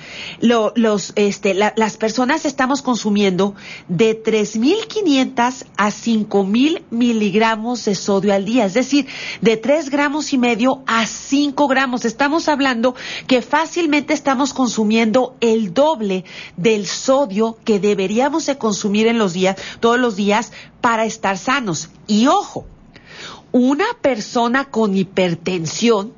los, 0.41 1.13
este, 1.15 1.53
las 1.53 1.97
personas 1.97 2.45
estamos 2.45 2.81
consumiendo 2.81 3.55
de 3.87 4.21
3.500 4.21 5.65
a 5.77 5.87
5.000 5.89 6.81
miligramos 6.89 7.85
de 7.85 7.95
sodio 7.95 8.33
al 8.33 8.45
día, 8.45 8.65
es 8.65 8.73
decir, 8.73 9.07
de 9.41 9.55
3 9.55 9.89
gramos 9.89 10.33
y 10.33 10.37
medio 10.37 10.83
a 10.85 11.05
5 11.05 11.67
gramos. 11.67 12.03
Estamos 12.03 12.49
hablando 12.49 12.95
que 13.27 13.41
fácilmente 13.41 14.13
estamos 14.13 14.53
consumiendo 14.53 15.37
el 15.39 15.73
doble 15.73 16.25
del 16.57 16.87
sodio 16.87 17.57
que 17.63 17.79
deberíamos 17.79 18.45
de 18.47 18.57
consumir 18.57 19.07
en 19.07 19.17
los 19.17 19.33
días, 19.33 19.55
todos 19.79 19.99
los 19.99 20.15
días 20.15 20.24
para 20.81 21.05
estar 21.05 21.37
sanos. 21.37 21.89
Y 22.07 22.27
ojo, 22.27 22.65
una 23.51 23.85
persona 24.01 24.65
con 24.65 24.95
hipertensión 24.95 26.13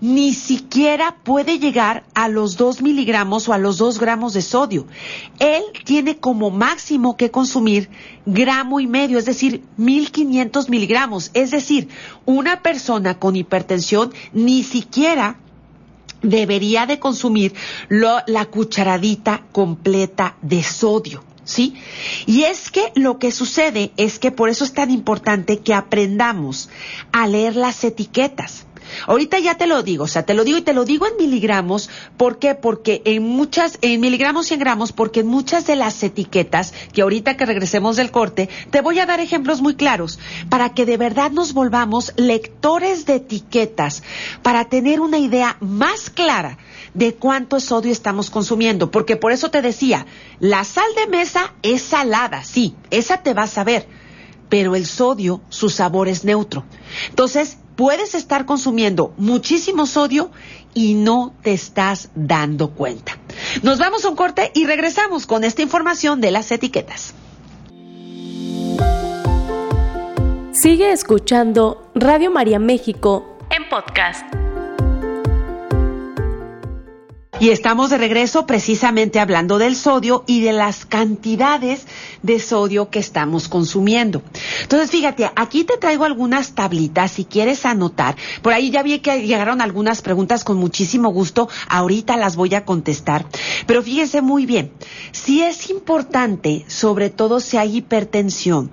ni 0.00 0.32
siquiera 0.34 1.16
puede 1.22 1.58
llegar 1.58 2.04
a 2.14 2.28
los 2.28 2.56
2 2.56 2.82
miligramos 2.82 3.48
o 3.48 3.52
a 3.52 3.58
los 3.58 3.78
2 3.78 3.98
gramos 3.98 4.32
de 4.34 4.42
sodio. 4.42 4.86
Él 5.38 5.62
tiene 5.84 6.18
como 6.18 6.50
máximo 6.50 7.16
que 7.16 7.30
consumir 7.30 7.88
gramo 8.26 8.80
y 8.80 8.86
medio, 8.86 9.18
es 9.18 9.26
decir, 9.26 9.62
1500 9.76 10.68
miligramos. 10.68 11.30
Es 11.34 11.50
decir, 11.50 11.88
una 12.24 12.62
persona 12.62 13.18
con 13.18 13.36
hipertensión 13.36 14.12
ni 14.32 14.62
siquiera 14.62 15.38
debería 16.22 16.86
de 16.86 16.98
consumir 16.98 17.54
la 17.88 18.46
cucharadita 18.46 19.42
completa 19.52 20.36
de 20.40 20.62
sodio. 20.62 21.22
¿Sí? 21.44 21.74
Y 22.26 22.42
es 22.44 22.70
que 22.70 22.92
lo 22.94 23.18
que 23.18 23.30
sucede 23.30 23.92
es 23.96 24.18
que 24.18 24.30
por 24.30 24.48
eso 24.48 24.64
es 24.64 24.72
tan 24.72 24.90
importante 24.90 25.58
que 25.58 25.74
aprendamos 25.74 26.68
a 27.12 27.26
leer 27.26 27.56
las 27.56 27.84
etiquetas. 27.84 28.66
Ahorita 29.06 29.38
ya 29.38 29.56
te 29.56 29.66
lo 29.66 29.82
digo, 29.82 30.04
o 30.04 30.08
sea, 30.08 30.24
te 30.24 30.34
lo 30.34 30.44
digo 30.44 30.58
y 30.58 30.62
te 30.62 30.72
lo 30.72 30.84
digo 30.84 31.06
en 31.06 31.16
miligramos. 31.16 31.90
¿Por 32.16 32.38
qué? 32.38 32.54
Porque 32.54 33.02
en 33.04 33.22
muchas, 33.22 33.78
en 33.82 34.00
miligramos 34.00 34.50
y 34.50 34.54
en 34.54 34.60
gramos, 34.60 34.92
porque 34.92 35.20
en 35.20 35.26
muchas 35.26 35.66
de 35.66 35.76
las 35.76 36.02
etiquetas, 36.02 36.72
que 36.92 37.02
ahorita 37.02 37.36
que 37.36 37.46
regresemos 37.46 37.96
del 37.96 38.10
corte, 38.10 38.48
te 38.70 38.80
voy 38.80 38.98
a 39.00 39.06
dar 39.06 39.20
ejemplos 39.20 39.60
muy 39.60 39.74
claros 39.74 40.18
para 40.48 40.74
que 40.74 40.86
de 40.86 40.96
verdad 40.96 41.30
nos 41.30 41.52
volvamos 41.52 42.12
lectores 42.16 43.06
de 43.06 43.16
etiquetas, 43.16 44.02
para 44.42 44.66
tener 44.66 45.00
una 45.00 45.18
idea 45.18 45.56
más 45.60 46.10
clara 46.10 46.58
de 46.94 47.14
cuánto 47.14 47.60
sodio 47.60 47.92
estamos 47.92 48.30
consumiendo, 48.30 48.90
porque 48.90 49.16
por 49.16 49.32
eso 49.32 49.50
te 49.50 49.62
decía, 49.62 50.06
la 50.38 50.64
sal 50.64 50.86
de 50.96 51.08
mesa 51.08 51.54
es 51.62 51.82
salada, 51.82 52.44
sí, 52.44 52.74
esa 52.90 53.22
te 53.22 53.34
va 53.34 53.42
a 53.42 53.48
saber, 53.48 53.86
pero 54.48 54.76
el 54.76 54.86
sodio, 54.86 55.42
su 55.48 55.68
sabor 55.68 56.08
es 56.08 56.24
neutro. 56.24 56.64
Entonces, 57.08 57.58
puedes 57.76 58.14
estar 58.14 58.46
consumiendo 58.46 59.12
muchísimo 59.16 59.86
sodio 59.86 60.30
y 60.74 60.94
no 60.94 61.34
te 61.42 61.52
estás 61.52 62.10
dando 62.14 62.70
cuenta. 62.70 63.18
Nos 63.62 63.78
vamos 63.78 64.04
a 64.04 64.08
un 64.08 64.16
corte 64.16 64.50
y 64.54 64.66
regresamos 64.66 65.26
con 65.26 65.44
esta 65.44 65.62
información 65.62 66.20
de 66.20 66.30
las 66.30 66.50
etiquetas. 66.50 67.14
Sigue 70.52 70.92
escuchando 70.92 71.90
Radio 71.94 72.30
María 72.30 72.58
México 72.58 73.34
en 73.50 73.68
podcast. 73.68 74.43
Y 77.44 77.50
estamos 77.50 77.90
de 77.90 77.98
regreso 77.98 78.46
precisamente 78.46 79.20
hablando 79.20 79.58
del 79.58 79.76
sodio 79.76 80.24
y 80.26 80.40
de 80.40 80.54
las 80.54 80.86
cantidades 80.86 81.86
de 82.22 82.40
sodio 82.40 82.88
que 82.88 82.98
estamos 82.98 83.48
consumiendo. 83.48 84.22
Entonces, 84.62 84.90
fíjate, 84.90 85.30
aquí 85.36 85.64
te 85.64 85.76
traigo 85.76 86.04
algunas 86.04 86.54
tablitas 86.54 87.10
si 87.10 87.26
quieres 87.26 87.66
anotar. 87.66 88.16
Por 88.40 88.54
ahí 88.54 88.70
ya 88.70 88.82
vi 88.82 89.00
que 89.00 89.26
llegaron 89.26 89.60
algunas 89.60 90.00
preguntas 90.00 90.42
con 90.42 90.56
muchísimo 90.56 91.10
gusto. 91.10 91.50
Ahorita 91.68 92.16
las 92.16 92.34
voy 92.34 92.54
a 92.54 92.64
contestar. 92.64 93.26
Pero 93.66 93.82
fíjense 93.82 94.22
muy 94.22 94.46
bien, 94.46 94.72
si 95.12 95.42
es 95.42 95.68
importante, 95.68 96.64
sobre 96.66 97.10
todo 97.10 97.40
si 97.40 97.58
hay 97.58 97.76
hipertensión, 97.76 98.70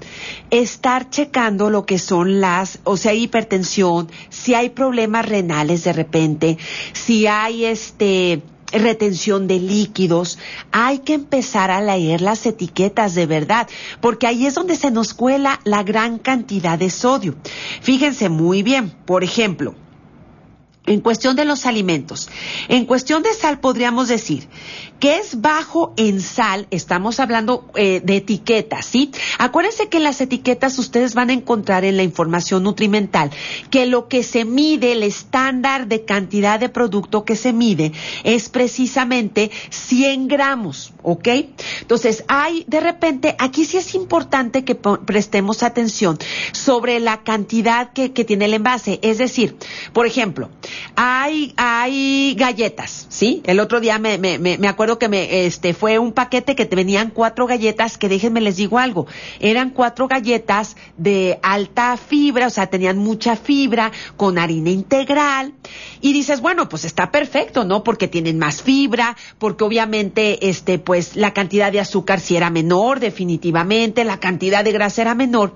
estar 0.49 1.09
checando 1.09 1.69
lo 1.69 1.85
que 1.85 1.99
son 1.99 2.39
las, 2.39 2.79
o 2.85 2.95
si 2.95 3.09
hay 3.09 3.23
hipertensión, 3.23 4.09
si 4.29 4.53
hay 4.53 4.69
problemas 4.69 5.25
renales 5.25 5.83
de 5.83 5.91
repente, 5.91 6.57
si 6.93 7.27
hay 7.27 7.65
este, 7.65 8.41
retención 8.71 9.47
de 9.47 9.59
líquidos, 9.59 10.37
hay 10.71 10.99
que 10.99 11.13
empezar 11.13 11.71
a 11.71 11.81
leer 11.81 12.21
las 12.21 12.45
etiquetas 12.45 13.15
de 13.15 13.25
verdad, 13.25 13.67
porque 13.99 14.27
ahí 14.27 14.45
es 14.45 14.55
donde 14.55 14.75
se 14.75 14.91
nos 14.91 15.13
cuela 15.13 15.59
la 15.63 15.83
gran 15.83 16.17
cantidad 16.17 16.77
de 16.77 16.89
sodio. 16.89 17.35
Fíjense 17.81 18.29
muy 18.29 18.63
bien, 18.63 18.91
por 19.05 19.23
ejemplo, 19.23 19.75
en 20.85 20.99
cuestión 21.01 21.35
de 21.35 21.45
los 21.45 21.65
alimentos, 21.65 22.29
en 22.67 22.85
cuestión 22.85 23.23
de 23.23 23.33
sal 23.33 23.59
podríamos 23.59 24.07
decir 24.07 24.47
que 25.01 25.17
es 25.17 25.41
bajo 25.41 25.93
en 25.97 26.21
sal, 26.21 26.67
estamos 26.69 27.19
hablando 27.19 27.65
eh, 27.73 28.01
de 28.03 28.17
etiquetas, 28.17 28.85
¿sí? 28.85 29.11
Acuérdense 29.39 29.89
que 29.89 29.97
en 29.97 30.03
las 30.03 30.21
etiquetas 30.21 30.77
ustedes 30.77 31.15
van 31.15 31.31
a 31.31 31.33
encontrar 31.33 31.83
en 31.85 31.97
la 31.97 32.03
información 32.03 32.61
nutrimental 32.61 33.31
que 33.71 33.87
lo 33.87 34.07
que 34.07 34.21
se 34.21 34.45
mide, 34.45 34.91
el 34.91 35.01
estándar 35.01 35.87
de 35.87 36.05
cantidad 36.05 36.59
de 36.59 36.69
producto 36.69 37.25
que 37.25 37.35
se 37.35 37.51
mide 37.51 37.93
es 38.23 38.49
precisamente 38.49 39.49
100 39.71 40.27
gramos, 40.27 40.93
¿ok? 41.01 41.27
Entonces, 41.81 42.23
hay, 42.27 42.63
de 42.67 42.79
repente, 42.79 43.35
aquí 43.39 43.65
sí 43.65 43.77
es 43.77 43.95
importante 43.95 44.63
que 44.63 44.75
prestemos 44.75 45.63
atención 45.63 46.19
sobre 46.51 46.99
la 46.99 47.23
cantidad 47.23 47.91
que, 47.91 48.13
que 48.13 48.23
tiene 48.23 48.45
el 48.45 48.53
envase, 48.53 48.99
es 49.01 49.17
decir, 49.17 49.57
por 49.93 50.05
ejemplo, 50.05 50.51
hay, 50.95 51.55
hay 51.57 52.35
galletas, 52.37 53.07
¿sí? 53.09 53.41
El 53.45 53.59
otro 53.59 53.79
día 53.79 53.97
me, 53.97 54.19
me, 54.19 54.37
me 54.37 54.67
acuerdo 54.67 54.90
que 54.99 55.09
me, 55.09 55.45
este, 55.45 55.73
fue 55.73 55.99
un 55.99 56.11
paquete 56.11 56.55
que 56.55 56.65
te 56.65 56.75
venían 56.75 57.09
cuatro 57.09 57.47
galletas, 57.47 57.97
que 57.97 58.09
déjenme 58.09 58.41
les 58.41 58.57
digo 58.57 58.79
algo, 58.79 59.07
eran 59.39 59.71
cuatro 59.71 60.07
galletas 60.07 60.75
de 60.97 61.39
alta 61.43 61.97
fibra, 61.97 62.47
o 62.47 62.49
sea, 62.49 62.67
tenían 62.67 62.97
mucha 62.97 63.35
fibra, 63.35 63.91
con 64.17 64.37
harina 64.37 64.69
integral, 64.69 65.53
y 66.01 66.13
dices, 66.13 66.41
bueno, 66.41 66.69
pues 66.69 66.85
está 66.85 67.11
perfecto, 67.11 67.63
¿no? 67.63 67.83
Porque 67.83 68.07
tienen 68.07 68.37
más 68.39 68.61
fibra, 68.61 69.15
porque 69.37 69.63
obviamente, 69.63 70.49
este, 70.49 70.79
pues 70.79 71.15
la 71.15 71.33
cantidad 71.33 71.71
de 71.71 71.79
azúcar 71.79 72.19
sí 72.19 72.35
era 72.35 72.49
menor, 72.49 72.99
definitivamente, 72.99 74.03
la 74.03 74.19
cantidad 74.19 74.63
de 74.63 74.71
grasa 74.71 75.01
era 75.01 75.15
menor. 75.15 75.55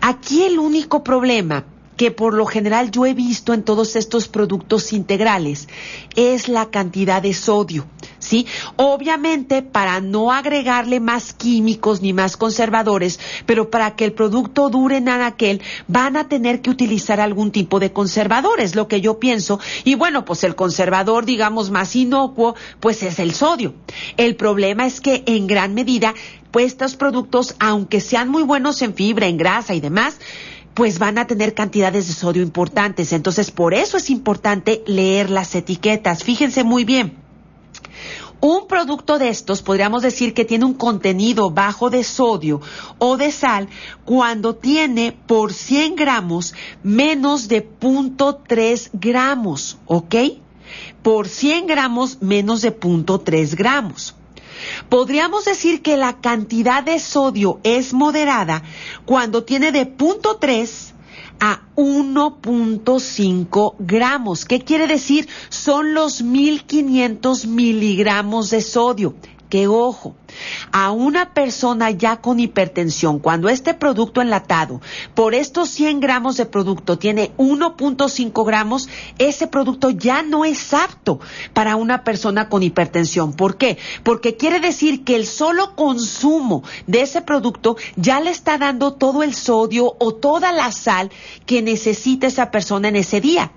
Aquí 0.00 0.44
el 0.44 0.58
único 0.58 1.02
problema 1.02 1.64
que 1.96 2.10
por 2.10 2.34
lo 2.34 2.46
general 2.46 2.90
yo 2.90 3.06
he 3.06 3.14
visto 3.14 3.54
en 3.54 3.62
todos 3.62 3.96
estos 3.96 4.28
productos 4.28 4.92
integrales 4.92 5.68
es 6.14 6.48
la 6.48 6.70
cantidad 6.70 7.22
de 7.22 7.32
sodio, 7.34 7.86
¿sí? 8.26 8.46
Obviamente 8.76 9.62
para 9.62 10.00
no 10.00 10.32
agregarle 10.32 11.00
más 11.00 11.32
químicos 11.32 12.02
ni 12.02 12.12
más 12.12 12.36
conservadores, 12.36 13.18
pero 13.46 13.70
para 13.70 13.96
que 13.96 14.04
el 14.04 14.12
producto 14.12 14.68
dure 14.68 14.98
en 14.98 15.08
aquel, 15.08 15.62
van 15.86 16.16
a 16.16 16.28
tener 16.28 16.60
que 16.60 16.70
utilizar 16.70 17.20
algún 17.20 17.52
tipo 17.52 17.78
de 17.78 17.92
conservadores, 17.92 18.74
lo 18.74 18.88
que 18.88 19.00
yo 19.00 19.18
pienso. 19.18 19.60
Y 19.84 19.94
bueno, 19.94 20.24
pues 20.24 20.44
el 20.44 20.56
conservador, 20.56 21.24
digamos, 21.24 21.70
más 21.70 21.94
inocuo, 21.94 22.54
pues 22.80 23.02
es 23.02 23.18
el 23.18 23.32
sodio. 23.32 23.74
El 24.16 24.36
problema 24.36 24.86
es 24.86 25.00
que 25.00 25.22
en 25.26 25.46
gran 25.46 25.74
medida, 25.74 26.14
pues 26.50 26.66
estos 26.66 26.96
productos, 26.96 27.54
aunque 27.58 28.00
sean 28.00 28.28
muy 28.28 28.42
buenos 28.42 28.82
en 28.82 28.94
fibra, 28.94 29.26
en 29.26 29.36
grasa 29.36 29.74
y 29.74 29.80
demás, 29.80 30.18
pues 30.74 30.98
van 30.98 31.16
a 31.16 31.26
tener 31.26 31.54
cantidades 31.54 32.06
de 32.08 32.12
sodio 32.12 32.42
importantes. 32.42 33.12
Entonces, 33.12 33.50
por 33.50 33.72
eso 33.72 33.96
es 33.96 34.10
importante 34.10 34.82
leer 34.86 35.30
las 35.30 35.54
etiquetas. 35.54 36.22
Fíjense 36.22 36.64
muy 36.64 36.84
bien. 36.84 37.25
Un 38.40 38.66
producto 38.68 39.18
de 39.18 39.30
estos 39.30 39.62
podríamos 39.62 40.02
decir 40.02 40.34
que 40.34 40.44
tiene 40.44 40.66
un 40.66 40.74
contenido 40.74 41.50
bajo 41.50 41.88
de 41.88 42.04
sodio 42.04 42.60
o 42.98 43.16
de 43.16 43.32
sal 43.32 43.68
cuando 44.04 44.54
tiene 44.54 45.12
por 45.12 45.54
100 45.54 45.96
gramos 45.96 46.54
menos 46.82 47.48
de 47.48 47.66
0.3 47.66 48.90
gramos, 48.92 49.78
¿ok? 49.86 50.14
Por 51.02 51.28
100 51.28 51.66
gramos 51.66 52.20
menos 52.20 52.60
de 52.60 52.78
0.3 52.78 53.56
gramos. 53.56 54.14
Podríamos 54.88 55.44
decir 55.44 55.80
que 55.80 55.96
la 55.96 56.20
cantidad 56.20 56.82
de 56.82 56.98
sodio 56.98 57.60
es 57.62 57.94
moderada 57.94 58.62
cuando 59.06 59.44
tiene 59.44 59.72
de 59.72 59.86
punto 59.86 60.36
3 60.36 60.94
a 61.40 61.62
1.5 61.76 63.74
gramos. 63.78 64.44
¿Qué 64.44 64.60
quiere 64.60 64.86
decir? 64.86 65.28
Son 65.48 65.94
los 65.94 66.22
1500 66.22 67.46
miligramos 67.46 68.50
de 68.50 68.60
sodio. 68.60 69.14
Que 69.48 69.68
ojo, 69.68 70.16
a 70.72 70.90
una 70.90 71.32
persona 71.32 71.90
ya 71.90 72.16
con 72.20 72.40
hipertensión, 72.40 73.18
cuando 73.18 73.48
este 73.48 73.74
producto 73.74 74.20
enlatado 74.20 74.80
por 75.14 75.34
estos 75.34 75.68
100 75.70 76.00
gramos 76.00 76.36
de 76.36 76.46
producto 76.46 76.98
tiene 76.98 77.32
1.5 77.36 78.44
gramos, 78.44 78.88
ese 79.18 79.46
producto 79.46 79.90
ya 79.90 80.22
no 80.22 80.44
es 80.44 80.74
apto 80.74 81.20
para 81.52 81.76
una 81.76 82.04
persona 82.04 82.48
con 82.48 82.62
hipertensión. 82.62 83.34
¿Por 83.34 83.56
qué? 83.56 83.78
Porque 84.02 84.36
quiere 84.36 84.60
decir 84.60 85.04
que 85.04 85.16
el 85.16 85.26
solo 85.26 85.76
consumo 85.76 86.62
de 86.86 87.02
ese 87.02 87.22
producto 87.22 87.76
ya 87.96 88.20
le 88.20 88.30
está 88.30 88.58
dando 88.58 88.94
todo 88.94 89.22
el 89.22 89.34
sodio 89.34 89.94
o 89.98 90.14
toda 90.14 90.52
la 90.52 90.72
sal 90.72 91.10
que 91.46 91.62
necesita 91.62 92.26
esa 92.26 92.50
persona 92.50 92.88
en 92.88 92.96
ese 92.96 93.20
día. 93.20 93.52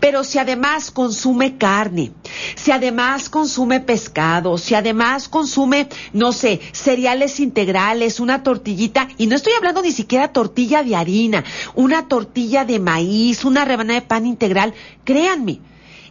Pero 0.00 0.24
si 0.24 0.38
además 0.38 0.90
consume 0.90 1.58
carne, 1.58 2.12
si 2.54 2.70
además 2.70 3.28
consume 3.28 3.80
pescado, 3.80 4.58
si 4.58 4.74
además 4.74 5.27
consume 5.28 5.88
no 6.12 6.32
sé, 6.32 6.60
cereales 6.72 7.40
integrales, 7.40 8.20
una 8.20 8.42
tortillita, 8.42 9.08
y 9.18 9.26
no 9.26 9.36
estoy 9.36 9.52
hablando 9.54 9.82
ni 9.82 9.92
siquiera 9.92 10.32
tortilla 10.32 10.82
de 10.82 10.96
harina, 10.96 11.44
una 11.74 12.08
tortilla 12.08 12.64
de 12.64 12.78
maíz, 12.78 13.44
una 13.44 13.64
rebanada 13.64 14.00
de 14.00 14.06
pan 14.06 14.26
integral, 14.26 14.74
créanme, 15.04 15.60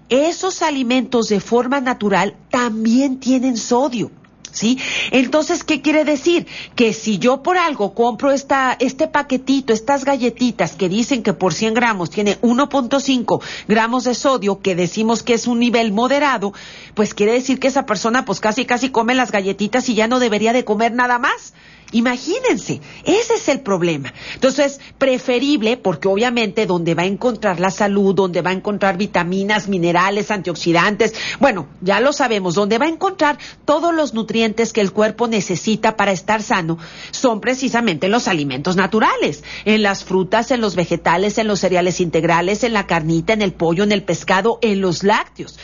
esos 0.10 0.62
alimentos 0.62 1.28
de 1.30 1.40
forma 1.40 1.82
natural 1.82 2.36
también 2.50 3.20
tienen 3.20 3.58
sodio. 3.58 4.12
¿Sí? 4.58 4.80
Entonces, 5.12 5.64
¿qué 5.64 5.84
quiere 5.84 6.04
decir? 6.04 6.48
Que 6.76 6.92
si 6.92 7.20
yo 7.20 7.44
por 7.44 7.60
algo 7.60 7.94
compro 7.94 8.32
esta, 8.32 8.76
este 8.80 9.08
paquetito, 9.08 9.72
estas 9.72 10.04
galletitas 10.04 10.72
que 10.72 10.90
dicen 10.90 11.22
que 11.22 11.34
por 11.34 11.54
100 11.54 11.76
gramos 11.76 12.10
tiene 12.10 12.42
1.5 12.42 13.40
gramos 13.68 14.06
de 14.06 14.16
sodio, 14.16 14.60
que 14.60 14.74
decimos 14.76 15.22
que 15.22 15.36
es 15.36 15.46
un 15.46 15.60
nivel 15.60 15.92
moderado, 15.92 16.54
pues 16.96 17.14
quiere 17.14 17.34
decir 17.34 17.60
que 17.60 17.68
esa 17.68 17.86
persona 17.86 18.26
pues 18.26 18.40
casi 18.40 18.66
casi 18.66 18.90
come 18.90 19.14
las 19.14 19.32
galletitas 19.32 19.90
y 19.90 19.94
ya 19.94 20.08
no 20.08 20.20
debería 20.20 20.54
de 20.54 20.66
comer 20.66 20.92
nada 20.92 21.20
más. 21.20 21.54
Imagínense, 21.94 22.82
ese 23.06 23.36
es 23.36 23.48
el 23.48 23.62
problema. 23.62 24.14
Entonces, 24.34 24.82
preferible, 24.98 25.78
porque 25.78 26.10
obviamente 26.10 26.66
donde 26.66 26.96
va 26.96 27.04
a 27.04 27.06
encontrar 27.06 27.62
la 27.62 27.72
salud, 27.72 28.14
donde 28.14 28.42
va 28.42 28.50
a 28.50 28.54
encontrar 28.54 28.98
vitaminas, 28.98 29.70
minerales, 29.70 30.30
antioxidantes, 30.30 31.14
bueno, 31.40 31.68
ya 31.80 32.02
lo 32.02 32.12
sabemos, 32.12 32.56
donde 32.56 32.78
va 32.78 32.88
a 32.88 32.90
encontrar 32.90 33.38
todos 33.64 33.96
los 33.96 34.14
nutrientes 34.14 34.74
que 34.74 34.82
el 34.82 34.92
cuerpo 34.92 35.28
necesita 35.28 35.96
para 35.96 36.12
estar 36.12 36.42
sano, 36.44 36.78
son 37.12 37.40
precisamente 37.40 38.10
los 38.10 38.28
alimentos 38.28 38.76
naturales, 38.76 39.46
en 39.64 39.82
las 39.82 40.04
frutas, 40.04 40.52
en 40.52 40.60
los 40.60 40.76
vegetales, 40.76 41.38
en 41.38 41.48
los 41.48 41.60
cereales 41.60 42.02
integrales, 42.02 42.66
en 42.66 42.74
la 42.74 42.86
carnita, 42.86 43.32
en 43.32 43.42
el 43.42 43.54
pollo, 43.54 43.86
en 43.86 43.94
el 43.94 44.04
pescado, 44.04 44.60
en 44.62 44.82
los 44.82 45.04
lácteos. 45.04 45.58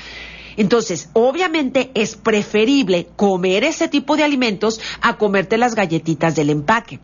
Entonces, 0.58 1.10
obviamente 1.14 1.92
es 1.94 2.16
preferible 2.16 3.08
comer 3.16 3.64
ese 3.64 3.88
tipo 3.88 4.16
de 4.18 4.24
alimentos 4.24 4.80
a 5.02 5.18
comerte 5.18 5.58
las 5.58 5.76
galletitas 5.76 6.36
del 6.36 6.50
empaque. 6.50 7.00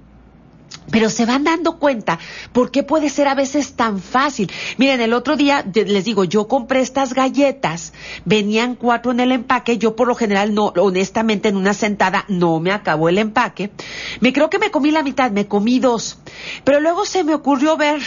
Pero 0.92 1.10
se 1.10 1.26
van 1.26 1.44
dando 1.44 1.78
cuenta 1.78 2.20
por 2.52 2.72
qué 2.72 2.84
puede 2.84 3.10
ser 3.10 3.28
a 3.28 3.36
veces 3.36 3.74
tan 3.74 4.00
fácil. 4.00 4.52
Miren, 4.78 5.02
el 5.02 5.14
otro 5.14 5.36
día 5.36 5.64
les 5.74 6.06
digo, 6.06 6.24
yo 6.24 6.48
compré 6.48 6.82
estas 6.82 7.14
galletas, 7.14 7.94
venían 8.26 8.76
cuatro 8.76 9.12
en 9.12 9.20
el 9.20 9.32
empaque, 9.32 9.78
yo 9.78 9.96
por 9.96 10.08
lo 10.08 10.16
general 10.16 10.54
no, 10.54 10.74
honestamente 10.78 11.50
en 11.50 11.58
una 11.58 11.74
sentada 11.74 12.26
no 12.28 12.60
me 12.60 12.72
acabó 12.72 13.10
el 13.10 13.20
empaque. 13.20 13.72
Me 14.20 14.34
creo 14.34 14.50
que 14.50 14.60
me 14.60 14.72
comí 14.72 14.92
la 14.92 15.04
mitad, 15.04 15.32
me 15.32 15.48
comí 15.48 15.80
dos. 15.80 16.18
Pero 16.64 16.80
luego 16.80 17.06
se 17.06 17.24
me 17.24 17.36
ocurrió 17.36 17.78
ver 17.78 18.02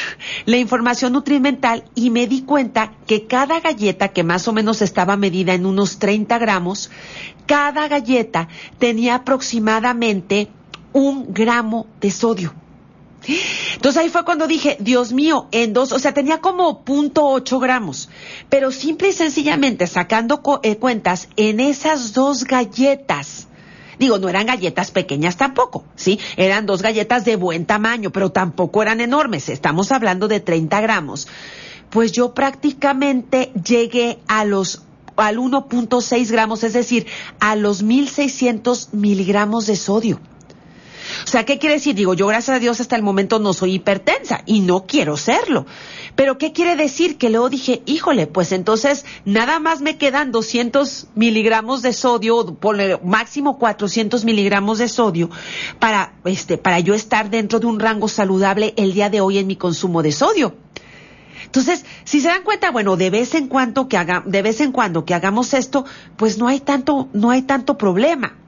la 0.47 0.57
información 0.57 1.13
nutrimental 1.13 1.85
y 1.95 2.11
me 2.11 2.27
di 2.27 2.43
cuenta 2.43 2.93
que 3.07 3.27
cada 3.27 3.61
galleta, 3.61 4.09
que 4.09 4.25
más 4.25 4.49
o 4.49 4.53
menos 4.53 4.83
estaba 4.83 5.17
medida 5.17 5.55
en 5.55 5.67
unos 5.67 5.99
30 5.99 6.39
gramos, 6.39 6.91
cada 7.47 7.89
galleta 7.89 8.49
tenía 8.79 9.17
aproximadamente 9.17 10.49
un 10.93 11.33
gramo 11.33 11.87
de 12.01 12.11
sodio. 12.11 12.55
Entonces 13.75 14.03
ahí 14.03 14.09
fue 14.09 14.25
cuando 14.25 14.47
dije, 14.47 14.77
Dios 14.81 15.13
mío, 15.13 15.49
en 15.53 15.73
dos, 15.73 15.93
o 15.93 15.99
sea, 15.99 16.13
tenía 16.13 16.41
como 16.41 16.85
punto 16.85 17.27
ocho 17.27 17.59
gramos, 17.61 18.09
pero 18.49 18.73
simple 18.73 19.11
y 19.11 19.13
sencillamente 19.13 19.87
sacando 19.87 20.43
eh, 20.63 20.77
cuentas 20.77 21.29
en 21.37 21.61
esas 21.61 22.13
dos 22.13 22.45
galletas, 22.45 23.47
digo, 23.99 24.19
no 24.19 24.29
eran 24.29 24.47
galletas 24.47 24.91
pequeñas 24.91 25.37
tampoco, 25.37 25.85
¿sí? 25.95 26.19
Eran 26.37 26.67
dos 26.67 26.83
galletas 26.83 27.25
de 27.25 27.37
buen 27.37 27.65
tamaño, 27.65 28.11
pero 28.11 28.33
tampoco 28.33 28.83
eran 28.83 29.01
enormes, 29.01 29.49
estamos 29.49 29.93
hablando 29.93 30.27
de 30.27 30.41
30 30.41 30.81
gramos. 30.81 31.29
Pues 31.91 32.11
yo 32.11 32.33
prácticamente 32.33 33.53
llegué 33.65 34.19
a 34.27 34.45
los 34.45 34.83
al 35.15 35.37
1.6 35.37 36.31
gramos, 36.31 36.65
es 36.65 36.73
decir, 36.73 37.07
a 37.39 37.55
los 37.55 37.83
1600 37.83 38.95
miligramos 38.95 39.67
de 39.67 39.77
sodio. 39.77 40.21
O 41.25 41.27
sea, 41.27 41.45
¿qué 41.45 41.59
quiere 41.59 41.77
decir? 41.77 41.95
Digo, 41.95 42.15
yo 42.15 42.27
gracias 42.27 42.57
a 42.57 42.61
Dios 42.61 42.81
hasta 42.81 42.97
el 42.97 43.03
momento 43.03 43.39
no 43.39 43.53
soy 43.53 43.75
hipertensa 43.75 44.43
y 44.47 44.61
no 44.61 44.85
quiero 44.87 45.17
serlo. 45.17 45.67
Pero 46.15 46.39
¿qué 46.39 46.53
quiere 46.53 46.77
decir? 46.77 47.17
Que 47.17 47.31
luego 47.31 47.49
dije, 47.49 47.83
híjole, 47.87 48.27
pues 48.27 48.53
entonces 48.53 49.05
nada 49.25 49.59
más 49.61 49.81
me 49.81 49.97
quedan 49.97 50.33
200 50.33 51.09
miligramos 51.15 51.83
de 51.83 51.93
sodio, 51.93 52.55
por 52.55 53.03
máximo 53.05 53.59
400 53.59 54.25
miligramos 54.25 54.79
de 54.79 54.89
sodio 54.89 55.31
para, 55.79 56.15
este, 56.25 56.59
para 56.59 56.81
yo 56.81 56.95
estar 56.95 57.31
dentro 57.31 57.61
de 57.61 57.67
un 57.67 57.81
rango 57.81 58.09
saludable 58.09 58.75
el 58.77 58.93
día 58.93 59.11
de 59.11 59.21
hoy 59.21 59.39
en 59.39 59.47
mi 59.47 59.57
consumo 59.57 60.03
de 60.03 60.13
sodio. 60.13 60.55
Entonces, 61.45 61.85
si 62.05 62.21
se 62.21 62.29
dan 62.29 62.45
cuenta, 62.45 62.71
bueno, 62.71 62.97
de 62.97 63.11
vez 63.11 63.35
en 63.35 63.47
cuando 63.47 63.87
que 63.87 63.99
haga, 63.99 64.23
de 64.25 64.41
vez 64.41 64.61
en 64.61 64.73
cuando 64.73 65.05
que 65.05 65.15
hagamos 65.15 65.53
esto, 65.53 65.85
pues 66.17 66.39
no 66.39 66.49
hay 66.49 66.61
tanto, 66.61 67.09
no 67.13 67.31
hay 67.31 67.43
tanto 67.43 67.77
problema. 67.77 68.39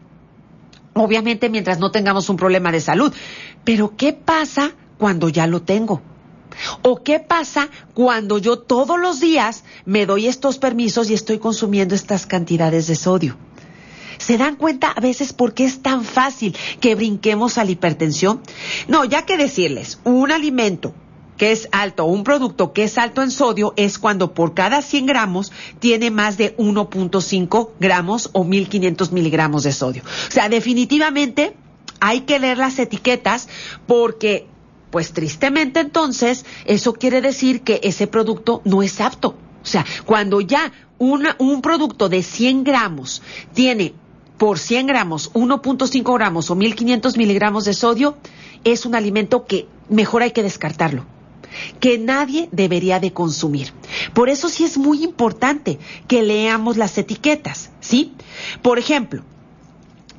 Obviamente 0.94 1.48
mientras 1.50 1.78
no 1.78 1.90
tengamos 1.90 2.28
un 2.28 2.36
problema 2.36 2.72
de 2.72 2.80
salud. 2.80 3.12
Pero 3.64 3.96
¿qué 3.96 4.12
pasa 4.12 4.72
cuando 4.98 5.28
ya 5.28 5.46
lo 5.46 5.62
tengo? 5.62 6.02
¿O 6.82 7.02
qué 7.02 7.18
pasa 7.18 7.68
cuando 7.94 8.38
yo 8.38 8.58
todos 8.60 8.98
los 8.98 9.20
días 9.20 9.64
me 9.84 10.06
doy 10.06 10.28
estos 10.28 10.58
permisos 10.58 11.10
y 11.10 11.14
estoy 11.14 11.38
consumiendo 11.38 11.94
estas 11.94 12.26
cantidades 12.26 12.86
de 12.86 12.94
sodio? 12.94 13.36
¿Se 14.18 14.38
dan 14.38 14.54
cuenta 14.54 14.92
a 14.92 15.00
veces 15.00 15.32
por 15.32 15.54
qué 15.54 15.64
es 15.64 15.82
tan 15.82 16.04
fácil 16.04 16.56
que 16.80 16.94
brinquemos 16.94 17.58
a 17.58 17.64
la 17.64 17.72
hipertensión? 17.72 18.40
No, 18.86 19.04
ya 19.04 19.26
que 19.26 19.36
decirles, 19.36 19.98
un 20.04 20.30
alimento 20.30 20.94
que 21.36 21.52
es 21.52 21.68
alto, 21.72 22.04
un 22.04 22.24
producto 22.24 22.72
que 22.72 22.84
es 22.84 22.98
alto 22.98 23.22
en 23.22 23.30
sodio 23.30 23.74
es 23.76 23.98
cuando 23.98 24.34
por 24.34 24.54
cada 24.54 24.82
100 24.82 25.06
gramos 25.06 25.52
tiene 25.78 26.10
más 26.10 26.36
de 26.36 26.56
1.5 26.56 27.70
gramos 27.80 28.30
o 28.32 28.44
1500 28.44 29.12
miligramos 29.12 29.62
de 29.64 29.72
sodio. 29.72 30.02
O 30.04 30.30
sea, 30.30 30.48
definitivamente 30.48 31.54
hay 32.00 32.22
que 32.22 32.38
leer 32.38 32.58
las 32.58 32.78
etiquetas 32.78 33.48
porque, 33.86 34.46
pues 34.90 35.12
tristemente 35.12 35.80
entonces, 35.80 36.44
eso 36.64 36.92
quiere 36.92 37.20
decir 37.20 37.62
que 37.62 37.80
ese 37.82 38.06
producto 38.06 38.62
no 38.64 38.82
es 38.82 39.00
apto. 39.00 39.36
O 39.62 39.66
sea, 39.66 39.84
cuando 40.04 40.40
ya 40.40 40.72
un 40.98 41.60
producto 41.62 42.08
de 42.08 42.22
100 42.22 42.64
gramos 42.64 43.22
tiene 43.52 43.94
por 44.38 44.58
100 44.58 44.86
gramos 44.86 45.32
1.5 45.32 46.14
gramos 46.14 46.50
o 46.50 46.54
1500 46.54 47.16
miligramos 47.16 47.64
de 47.64 47.74
sodio, 47.74 48.16
es 48.64 48.84
un 48.86 48.94
alimento 48.94 49.46
que 49.46 49.66
mejor 49.88 50.22
hay 50.22 50.32
que 50.32 50.42
descartarlo 50.42 51.13
que 51.80 51.98
nadie 51.98 52.48
debería 52.52 53.00
de 53.00 53.12
consumir. 53.12 53.72
Por 54.12 54.28
eso 54.28 54.48
sí 54.48 54.64
es 54.64 54.78
muy 54.78 55.04
importante 55.04 55.78
que 56.08 56.22
leamos 56.22 56.76
las 56.76 56.96
etiquetas, 56.98 57.70
¿sí? 57.80 58.14
Por 58.62 58.78
ejemplo, 58.78 59.22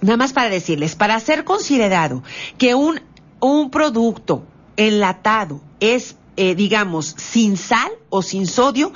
nada 0.02 0.18
más 0.18 0.34
para 0.34 0.50
decirles, 0.50 0.96
para 0.96 1.20
ser 1.20 1.44
considerado 1.44 2.24
que 2.58 2.76
un, 2.76 3.02
un 3.40 3.70
producto 3.70 4.46
enlatado 4.78 5.62
es 5.80 6.16
eh, 6.38 6.54
digamos, 6.54 7.16
sin 7.18 7.56
sal 7.56 7.92
o 8.10 8.22
sin 8.22 8.46
sodio, 8.46 8.92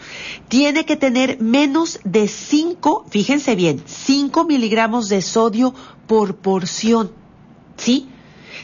tiene 0.49 0.86
que 0.86 0.97
tener 0.97 1.39
menos 1.39 2.02
de 2.04 2.28
5, 2.28 3.06
fíjense 3.10 3.56
bien, 3.56 3.82
5 3.86 4.43
miligramos 4.43 5.08
de 5.08 5.21
sodio 5.21 5.73
por 6.06 6.36
porción. 6.36 7.12
¿Sí? 7.78 8.10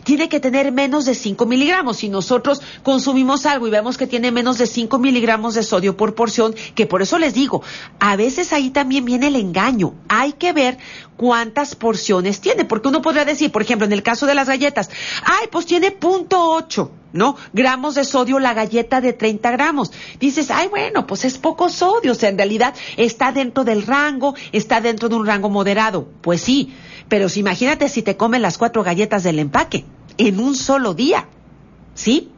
Tiene 0.04 0.30
que 0.30 0.40
tener 0.40 0.72
menos 0.72 1.06
de 1.06 1.16
5 1.16 1.46
miligramos. 1.46 1.98
Si 1.98 2.10
nosotros 2.10 2.62
consumimos 2.84 3.46
algo 3.46 3.68
y 3.68 3.72
vemos 3.72 3.98
que 3.98 4.08
tiene 4.08 4.32
menos 4.32 4.58
de 4.58 4.68
5 4.68 5.00
miligramos 5.00 5.56
de 5.56 5.64
sodio 5.64 5.98
por 5.98 6.16
porción, 6.16 6.56
que 6.76 6.86
por 6.86 7.02
eso 7.02 7.20
les 7.20 7.34
digo, 7.34 7.62
a 8.00 8.16
veces 8.16 8.54
ahí 8.54 8.70
también 8.70 9.06
viene 9.06 9.28
el 9.28 9.36
engaño. 9.36 9.94
Hay 10.08 10.34
que 10.34 10.54
ver 10.54 10.78
cuántas 11.18 11.76
porciones 11.76 12.42
tiene, 12.42 12.66
porque 12.66 12.88
uno 12.88 13.02
podría 13.02 13.26
decir, 13.26 13.52
por 13.52 13.62
ejemplo, 13.62 13.86
en 13.86 13.94
el 13.94 14.04
caso 14.04 14.26
de 14.26 14.36
las 14.36 14.48
galletas, 14.48 14.90
ay, 15.24 15.48
pues 15.52 15.66
tiene 15.66 15.92
punto 15.92 16.52
ocho, 16.52 16.92
¿no? 17.14 17.36
Gramos 17.54 17.96
de 17.96 18.04
sodio 18.04 18.40
la 18.40 18.54
galleta 18.54 19.02
de 19.02 19.14
30 19.14 19.52
gramos. 19.52 19.92
Dices, 20.20 20.52
ay, 20.52 20.68
bueno, 20.68 21.08
pues 21.08 21.26
es 21.26 21.38
poco 21.38 21.70
sodio, 21.70 22.12
o 22.12 22.16
sea, 22.16 22.30
en 22.30 22.38
realidad 22.38 22.76
está 22.98 23.32
dentro 23.32 23.64
del 23.64 23.86
rango, 23.86 24.36
está 24.52 24.82
dentro 24.82 25.10
de 25.10 25.16
un 25.16 25.26
rango 25.26 25.50
moderado. 25.50 26.08
Pues 26.22 26.42
sí, 26.42 26.74
pero 27.08 27.30
si 27.30 27.40
imagínate 27.40 27.90
si 27.90 28.02
te 28.02 28.18
comen 28.18 28.42
las 28.42 28.58
cuatro 28.58 28.84
galletas 28.84 29.24
del 29.24 29.40
empaque 29.40 29.85
en 30.18 30.40
un 30.40 30.56
solo 30.56 30.94
día, 30.94 31.28
¿sí? 31.94 32.32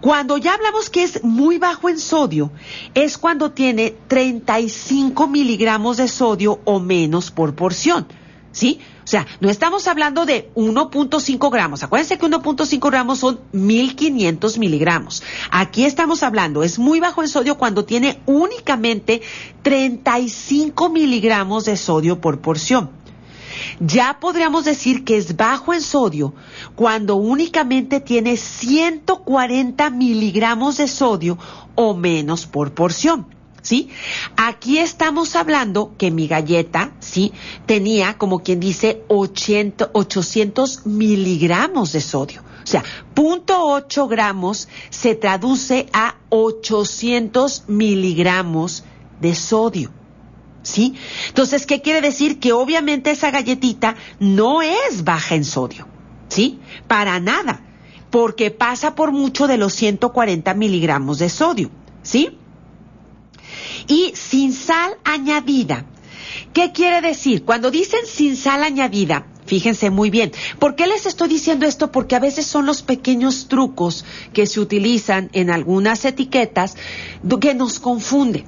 Cuando 0.00 0.38
ya 0.38 0.54
hablamos 0.54 0.90
que 0.90 1.02
es 1.02 1.24
muy 1.24 1.58
bajo 1.58 1.88
en 1.88 1.98
sodio, 1.98 2.52
es 2.94 3.18
cuando 3.18 3.50
tiene 3.50 3.96
35 4.06 5.26
miligramos 5.26 5.96
de 5.96 6.08
sodio 6.08 6.60
o 6.64 6.78
menos 6.78 7.30
por 7.30 7.54
porción. 7.54 8.06
¿Sí? 8.50 8.80
O 9.04 9.06
sea, 9.06 9.26
no 9.40 9.50
estamos 9.50 9.86
hablando 9.88 10.26
de 10.26 10.50
1.5 10.54 11.50
gramos. 11.50 11.82
Acuérdense 11.82 12.18
que 12.18 12.26
1.5 12.26 12.90
gramos 12.90 13.18
son 13.18 13.40
1500 13.52 14.58
miligramos. 14.58 15.22
Aquí 15.50 15.84
estamos 15.84 16.22
hablando, 16.22 16.62
es 16.62 16.78
muy 16.78 16.98
bajo 17.00 17.22
en 17.22 17.28
sodio 17.28 17.56
cuando 17.56 17.84
tiene 17.84 18.20
únicamente 18.26 19.22
35 19.62 20.90
miligramos 20.90 21.66
de 21.66 21.76
sodio 21.76 22.20
por 22.20 22.40
porción. 22.40 22.90
Ya 23.80 24.18
podríamos 24.20 24.64
decir 24.64 25.04
que 25.04 25.16
es 25.16 25.36
bajo 25.36 25.74
en 25.74 25.82
sodio 25.82 26.34
cuando 26.74 27.16
únicamente 27.16 28.00
tiene 28.00 28.36
140 28.36 29.90
miligramos 29.90 30.76
de 30.78 30.88
sodio 30.88 31.38
o 31.74 31.94
menos 31.94 32.46
por 32.46 32.72
porción. 32.72 33.26
¿Sí? 33.60 33.88
Aquí 34.36 34.78
estamos 34.78 35.34
hablando 35.36 35.92
que 35.98 36.10
mi 36.10 36.26
galleta, 36.26 36.92
¿sí? 37.00 37.32
Tenía, 37.66 38.16
como 38.16 38.38
quien 38.38 38.60
dice, 38.60 39.02
800 39.08 40.86
miligramos 40.86 41.92
de 41.92 42.00
sodio. 42.00 42.42
O 42.62 42.66
sea, 42.66 42.84
0.8 43.14 44.08
gramos 44.08 44.68
se 44.90 45.14
traduce 45.16 45.86
a 45.92 46.14
800 46.30 47.64
miligramos 47.66 48.84
de 49.20 49.34
sodio. 49.34 49.97
¿Sí? 50.62 50.94
Entonces, 51.28 51.66
¿qué 51.66 51.80
quiere 51.82 52.00
decir? 52.00 52.38
Que 52.38 52.52
obviamente 52.52 53.10
esa 53.10 53.30
galletita 53.30 53.96
no 54.20 54.62
es 54.62 55.04
baja 55.04 55.34
en 55.34 55.44
sodio, 55.44 55.86
¿sí? 56.28 56.58
Para 56.86 57.20
nada, 57.20 57.62
porque 58.10 58.50
pasa 58.50 58.94
por 58.94 59.12
mucho 59.12 59.46
de 59.46 59.58
los 59.58 59.74
140 59.74 60.54
miligramos 60.54 61.18
de 61.18 61.28
sodio, 61.28 61.70
¿sí? 62.02 62.38
Y 63.86 64.12
sin 64.14 64.52
sal 64.52 64.96
añadida. 65.04 65.86
¿Qué 66.52 66.72
quiere 66.72 67.00
decir? 67.00 67.44
Cuando 67.44 67.70
dicen 67.70 68.00
sin 68.06 68.36
sal 68.36 68.62
añadida, 68.62 69.26
fíjense 69.46 69.90
muy 69.90 70.10
bien. 70.10 70.32
¿Por 70.58 70.76
qué 70.76 70.86
les 70.86 71.06
estoy 71.06 71.28
diciendo 71.28 71.66
esto? 71.66 71.90
Porque 71.90 72.16
a 72.16 72.20
veces 72.20 72.46
son 72.46 72.66
los 72.66 72.82
pequeños 72.82 73.48
trucos 73.48 74.04
que 74.32 74.46
se 74.46 74.60
utilizan 74.60 75.30
en 75.32 75.50
algunas 75.50 76.04
etiquetas 76.04 76.76
que 77.40 77.54
nos 77.54 77.80
confunden. 77.80 78.44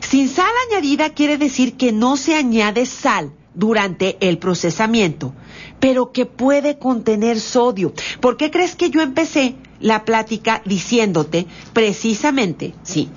Sin 0.00 0.28
sal 0.28 0.50
añadida 0.70 1.10
quiere 1.10 1.38
decir 1.38 1.76
que 1.76 1.92
no 1.92 2.16
se 2.16 2.34
añade 2.34 2.86
sal 2.86 3.32
durante 3.54 4.16
el 4.20 4.38
procesamiento, 4.38 5.34
pero 5.80 6.12
que 6.12 6.26
puede 6.26 6.78
contener 6.78 7.40
sodio. 7.40 7.92
¿Por 8.20 8.36
qué 8.36 8.50
crees 8.50 8.74
que 8.74 8.90
yo 8.90 9.00
empecé 9.00 9.56
la 9.80 10.04
plática 10.04 10.62
diciéndote 10.64 11.46
precisamente, 11.72 12.74
sí, 12.82 13.10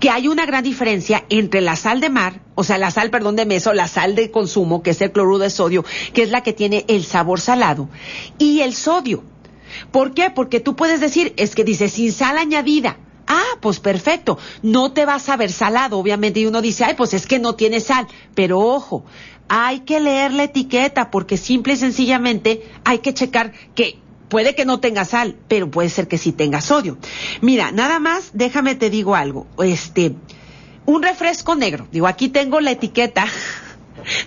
que 0.00 0.10
hay 0.10 0.28
una 0.28 0.46
gran 0.46 0.64
diferencia 0.64 1.24
entre 1.28 1.60
la 1.60 1.76
sal 1.76 2.00
de 2.00 2.10
mar, 2.10 2.40
o 2.54 2.64
sea, 2.64 2.78
la 2.78 2.90
sal, 2.90 3.10
perdón, 3.10 3.36
de 3.36 3.46
meso, 3.46 3.72
la 3.72 3.88
sal 3.88 4.14
de 4.14 4.30
consumo, 4.30 4.82
que 4.82 4.90
es 4.90 5.00
el 5.00 5.12
cloruro 5.12 5.38
de 5.38 5.50
sodio, 5.50 5.84
que 6.12 6.22
es 6.22 6.30
la 6.30 6.42
que 6.42 6.52
tiene 6.52 6.84
el 6.88 7.04
sabor 7.04 7.40
salado, 7.40 7.88
y 8.38 8.60
el 8.60 8.74
sodio. 8.74 9.24
¿Por 9.92 10.14
qué? 10.14 10.30
Porque 10.30 10.60
tú 10.60 10.76
puedes 10.76 11.00
decir, 11.00 11.34
es 11.36 11.54
que 11.54 11.64
dice 11.64 11.88
sin 11.88 12.12
sal 12.12 12.38
añadida. 12.38 12.98
Ah, 13.28 13.58
pues 13.60 13.78
perfecto. 13.78 14.38
No 14.62 14.92
te 14.92 15.04
vas 15.04 15.28
a 15.28 15.36
ver 15.36 15.52
salado, 15.52 15.98
obviamente. 15.98 16.40
Y 16.40 16.46
uno 16.46 16.62
dice, 16.62 16.84
ay, 16.84 16.94
pues 16.94 17.12
es 17.12 17.26
que 17.26 17.38
no 17.38 17.54
tiene 17.54 17.80
sal. 17.80 18.08
Pero 18.34 18.58
ojo, 18.58 19.04
hay 19.48 19.80
que 19.80 20.00
leer 20.00 20.32
la 20.32 20.44
etiqueta 20.44 21.10
porque 21.10 21.36
simple 21.36 21.74
y 21.74 21.76
sencillamente 21.76 22.62
hay 22.84 22.98
que 22.98 23.14
checar 23.14 23.52
que 23.74 23.98
puede 24.28 24.54
que 24.54 24.64
no 24.64 24.80
tenga 24.80 25.04
sal, 25.04 25.36
pero 25.46 25.70
puede 25.70 25.90
ser 25.90 26.08
que 26.08 26.18
sí 26.18 26.32
tenga 26.32 26.60
sodio. 26.60 26.98
Mira, 27.40 27.70
nada 27.70 27.98
más, 27.98 28.30
déjame 28.32 28.74
te 28.74 28.90
digo 28.90 29.14
algo. 29.14 29.46
Este, 29.62 30.14
un 30.86 31.02
refresco 31.02 31.54
negro. 31.54 31.86
Digo, 31.92 32.06
aquí 32.06 32.28
tengo 32.28 32.60
la 32.60 32.72
etiqueta. 32.72 33.26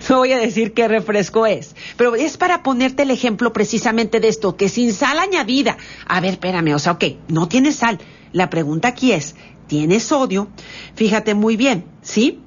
No 0.08 0.18
voy 0.18 0.32
a 0.32 0.38
decir 0.38 0.74
qué 0.74 0.86
refresco 0.86 1.46
es, 1.46 1.74
pero 1.96 2.14
es 2.14 2.36
para 2.36 2.62
ponerte 2.62 3.02
el 3.02 3.10
ejemplo 3.10 3.54
precisamente 3.54 4.20
de 4.20 4.28
esto, 4.28 4.54
que 4.54 4.68
sin 4.68 4.92
sal 4.92 5.18
añadida. 5.18 5.78
A 6.06 6.20
ver, 6.20 6.32
espérame, 6.32 6.74
o 6.74 6.78
sea, 6.78 6.92
ok, 6.92 7.04
no 7.28 7.48
tiene 7.48 7.72
sal, 7.72 7.98
la 8.32 8.50
pregunta 8.50 8.88
aquí 8.88 9.12
es, 9.12 9.34
¿tiene 9.66 10.00
sodio? 10.00 10.48
Fíjate 10.94 11.34
muy 11.34 11.56
bien, 11.56 11.84
¿sí? 12.02 12.40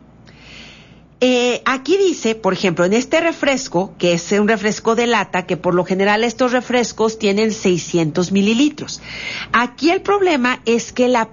Eh, 1.22 1.62
aquí 1.66 1.98
dice, 1.98 2.36
por 2.36 2.54
ejemplo, 2.54 2.84
en 2.84 2.94
este 2.94 3.22
refresco, 3.22 3.96
que 3.98 4.14
es 4.14 4.32
un 4.34 4.48
refresco 4.48 4.96
de 4.96 5.08
lata, 5.08 5.46
que 5.46 5.56
por 5.56 5.74
lo 5.74 5.86
general 5.86 6.24
estos 6.24 6.52
refrescos 6.52 7.18
tienen 7.18 7.52
600 7.54 8.32
mililitros. 8.32 9.02
Aquí 9.54 9.92
el 9.92 10.02
problema 10.02 10.62
es 10.66 10.92
que 10.92 11.08
la, 11.08 11.32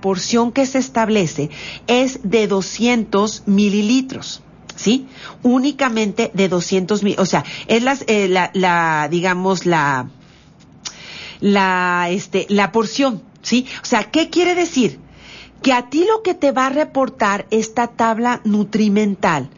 porción 0.00 0.52
que 0.52 0.66
se 0.66 0.78
establece 0.78 1.50
es 1.88 2.20
de 2.22 2.46
200 2.46 3.42
mililitros. 3.46 4.40
¿Sí? 4.76 5.06
Únicamente 5.42 6.32
de 6.34 6.48
200 6.48 7.04
mil, 7.04 7.14
o 7.20 7.26
sea, 7.26 7.44
es 7.68 7.82
las, 7.84 8.02
eh, 8.08 8.26
la, 8.26 8.50
la, 8.54 9.06
digamos, 9.08 9.66
la, 9.66 10.08
la, 11.38 12.08
este, 12.10 12.46
la 12.48 12.72
porción 12.72 13.22
¿sí? 13.44 13.66
O 13.82 13.84
sea, 13.84 14.10
¿qué 14.10 14.30
quiere 14.30 14.56
decir? 14.56 14.98
Que 15.62 15.72
a 15.72 15.88
ti 15.88 16.04
lo 16.04 16.22
que 16.22 16.34
te 16.34 16.50
va 16.50 16.66
a 16.66 16.70
reportar 16.70 17.46
esta 17.50 17.86
tabla 17.86 18.40
nutrimental, 18.44 19.48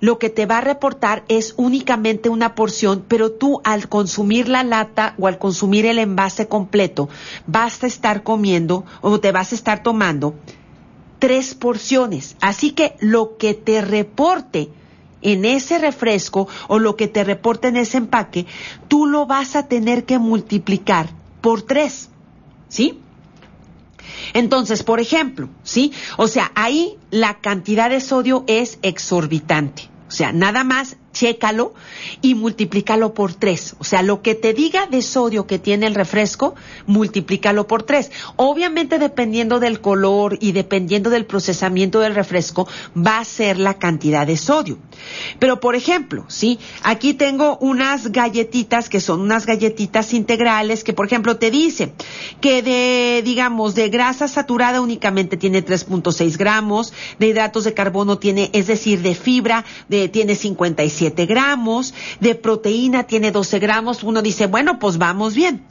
lo 0.00 0.18
que 0.18 0.30
te 0.30 0.46
va 0.46 0.58
a 0.58 0.62
reportar 0.62 1.24
es 1.28 1.54
únicamente 1.56 2.28
una 2.28 2.54
porción, 2.54 3.04
pero 3.08 3.32
tú 3.32 3.60
al 3.64 3.88
consumir 3.88 4.48
la 4.48 4.62
lata 4.62 5.14
o 5.18 5.26
al 5.26 5.38
consumir 5.38 5.86
el 5.86 5.98
envase 5.98 6.46
completo, 6.46 7.08
vas 7.46 7.82
a 7.82 7.86
estar 7.86 8.22
comiendo 8.22 8.84
o 9.00 9.18
te 9.18 9.32
vas 9.32 9.52
a 9.52 9.54
estar 9.56 9.82
tomando 9.82 10.34
tres 11.18 11.54
porciones. 11.54 12.36
Así 12.40 12.72
que 12.72 12.94
lo 13.00 13.36
que 13.38 13.54
te 13.54 13.80
reporte 13.80 14.70
en 15.20 15.44
ese 15.44 15.78
refresco 15.78 16.46
o 16.68 16.78
lo 16.78 16.94
que 16.94 17.08
te 17.08 17.24
reporte 17.24 17.66
en 17.66 17.76
ese 17.76 17.98
empaque, 17.98 18.46
tú 18.86 19.06
lo 19.06 19.26
vas 19.26 19.56
a 19.56 19.66
tener 19.66 20.04
que 20.04 20.20
multiplicar 20.20 21.08
por 21.40 21.62
tres. 21.62 22.10
¿Sí? 22.68 23.00
Entonces, 24.32 24.82
por 24.82 25.00
ejemplo, 25.00 25.48
¿sí? 25.62 25.92
O 26.16 26.28
sea, 26.28 26.52
ahí 26.54 26.96
la 27.10 27.40
cantidad 27.40 27.90
de 27.90 28.00
sodio 28.00 28.44
es 28.46 28.78
exorbitante. 28.82 29.90
O 30.08 30.10
sea, 30.10 30.32
nada 30.32 30.64
más 30.64 30.96
chécalo 31.18 31.74
y 32.22 32.36
multiplícalo 32.36 33.12
por 33.12 33.34
tres. 33.34 33.74
O 33.80 33.84
sea, 33.84 34.02
lo 34.02 34.22
que 34.22 34.36
te 34.36 34.54
diga 34.54 34.86
de 34.86 35.02
sodio 35.02 35.46
que 35.46 35.58
tiene 35.58 35.86
el 35.86 35.96
refresco, 35.96 36.54
multiplícalo 36.86 37.66
por 37.66 37.82
tres. 37.82 38.12
Obviamente, 38.36 39.00
dependiendo 39.00 39.58
del 39.58 39.80
color 39.80 40.38
y 40.40 40.52
dependiendo 40.52 41.10
del 41.10 41.26
procesamiento 41.26 41.98
del 41.98 42.14
refresco, 42.14 42.68
va 42.96 43.18
a 43.18 43.24
ser 43.24 43.58
la 43.58 43.74
cantidad 43.78 44.26
de 44.26 44.36
sodio. 44.36 44.78
Pero, 45.40 45.58
por 45.58 45.74
ejemplo, 45.74 46.24
sí, 46.28 46.60
aquí 46.84 47.14
tengo 47.14 47.58
unas 47.58 48.12
galletitas 48.12 48.88
que 48.88 49.00
son 49.00 49.20
unas 49.20 49.44
galletitas 49.44 50.14
integrales 50.14 50.84
que, 50.84 50.92
por 50.92 51.06
ejemplo, 51.06 51.36
te 51.36 51.50
dice 51.50 51.92
que 52.40 52.62
de, 52.62 53.22
digamos, 53.24 53.74
de 53.74 53.88
grasa 53.88 54.28
saturada 54.28 54.80
únicamente 54.80 55.36
tiene 55.36 55.64
3.6 55.64 56.36
gramos, 56.36 56.92
de 57.18 57.26
hidratos 57.26 57.64
de 57.64 57.74
carbono 57.74 58.18
tiene, 58.18 58.50
es 58.52 58.68
decir, 58.68 59.02
de 59.02 59.16
fibra, 59.16 59.64
de, 59.88 60.08
tiene 60.08 60.36
57 60.36 61.07
gramos, 61.10 61.94
de 62.20 62.34
proteína 62.34 63.04
tiene 63.04 63.30
12 63.30 63.58
gramos. 63.58 64.02
Uno 64.02 64.22
dice, 64.22 64.46
bueno, 64.46 64.78
pues 64.78 64.98
vamos 64.98 65.34
bien. 65.34 65.64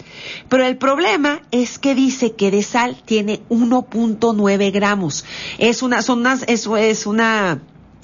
Pero 0.50 0.66
el 0.66 0.78
problema 0.78 1.42
es 1.52 1.80
que 1.80 1.96
dice 1.96 2.34
que 2.34 2.52
de 2.52 2.64
sal 2.64 2.98
tiene 3.06 3.42
1.9 3.50 4.72
gramos. 4.72 5.26
Es 5.58 5.82
una, 5.82 6.02
son 6.02 6.20
unas, 6.20 6.44
eso 6.48 6.78
es 6.78 7.06
una, 7.06 7.62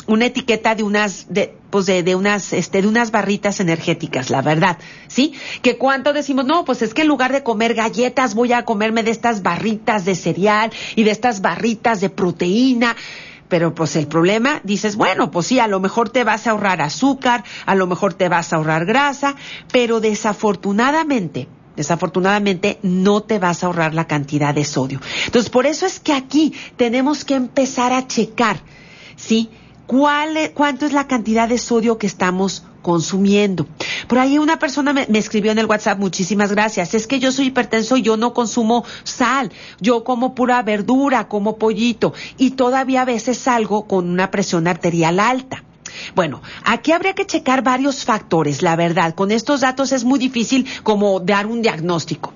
una 0.07 0.25
etiqueta 0.25 0.75
de 0.75 0.83
unas, 0.83 1.27
de, 1.29 1.55
pues 1.69 1.85
de, 1.85 2.03
de, 2.03 2.15
unas, 2.15 2.53
este, 2.53 2.81
de 2.81 2.87
unas 2.87 3.11
barritas 3.11 3.59
energéticas, 3.59 4.29
la 4.29 4.41
verdad, 4.41 4.77
¿sí? 5.07 5.33
Que 5.61 5.77
cuánto 5.77 6.13
decimos, 6.13 6.45
no, 6.45 6.65
pues 6.65 6.81
es 6.81 6.93
que 6.93 7.03
en 7.03 7.07
lugar 7.07 7.31
de 7.31 7.43
comer 7.43 7.73
galletas 7.73 8.35
voy 8.35 8.53
a 8.53 8.65
comerme 8.65 9.03
de 9.03 9.11
estas 9.11 9.41
barritas 9.41 10.05
de 10.05 10.15
cereal 10.15 10.71
y 10.95 11.03
de 11.03 11.11
estas 11.11 11.41
barritas 11.41 12.01
de 12.01 12.09
proteína. 12.09 12.95
Pero 13.49 13.75
pues 13.75 13.95
el 13.95 14.07
problema, 14.07 14.61
dices, 14.63 14.95
bueno, 14.95 15.31
pues 15.31 15.47
sí, 15.47 15.59
a 15.59 15.67
lo 15.67 15.79
mejor 15.79 16.09
te 16.09 16.23
vas 16.23 16.47
a 16.47 16.51
ahorrar 16.51 16.81
azúcar, 16.81 17.43
a 17.65 17.75
lo 17.75 17.87
mejor 17.87 18.13
te 18.13 18.29
vas 18.29 18.51
a 18.51 18.55
ahorrar 18.55 18.85
grasa, 18.85 19.35
pero 19.71 19.99
desafortunadamente, 19.99 21.47
desafortunadamente 21.75 22.79
no 22.81 23.21
te 23.21 23.39
vas 23.39 23.63
a 23.63 23.67
ahorrar 23.67 23.93
la 23.93 24.07
cantidad 24.07 24.53
de 24.53 24.65
sodio. 24.65 24.99
Entonces, 25.25 25.49
por 25.49 25.65
eso 25.65 25.85
es 25.85 25.99
que 25.99 26.13
aquí 26.13 26.53
tenemos 26.77 27.25
que 27.25 27.35
empezar 27.35 27.93
a 27.93 28.07
checar, 28.07 28.57
¿sí? 29.15 29.49
¿Cuál, 29.85 30.51
¿Cuánto 30.53 30.85
es 30.85 30.93
la 30.93 31.07
cantidad 31.07 31.47
de 31.47 31.57
sodio 31.57 31.97
que 31.97 32.07
estamos 32.07 32.63
consumiendo. 32.83 33.65
Por 34.07 34.19
ahí 34.19 34.37
una 34.37 34.59
persona 34.59 34.93
me, 34.93 35.07
escribió 35.17 35.51
en 35.51 35.57
el 35.57 35.65
WhatsApp, 35.65 35.97
muchísimas 35.97 36.51
gracias, 36.51 36.93
es 36.93 37.07
que 37.07 37.19
yo 37.19 37.31
soy 37.31 37.47
hipertenso 37.47 37.97
y 37.97 38.03
yo 38.03 38.15
no 38.15 38.35
consumo 38.35 38.85
sal, 39.03 39.51
yo 39.79 40.03
como 40.03 40.35
pura 40.35 40.61
verdura, 40.61 41.27
como 41.27 41.57
pollito 41.57 42.13
y 42.37 42.51
todavía 42.51 43.01
a 43.01 43.05
veces 43.05 43.39
salgo 43.39 43.87
con 43.87 44.07
una 44.07 44.29
presión 44.29 44.67
arterial 44.67 45.19
alta. 45.19 45.63
Bueno, 46.15 46.41
aquí 46.63 46.91
habría 46.91 47.13
que 47.13 47.25
checar 47.25 47.63
varios 47.63 48.05
factores, 48.05 48.61
la 48.61 48.75
verdad. 48.75 49.15
Con 49.15 49.31
estos 49.31 49.61
datos 49.61 49.91
es 49.91 50.03
muy 50.03 50.19
difícil 50.19 50.67
como 50.83 51.19
dar 51.19 51.47
un 51.47 51.61
diagnóstico. 51.61 52.33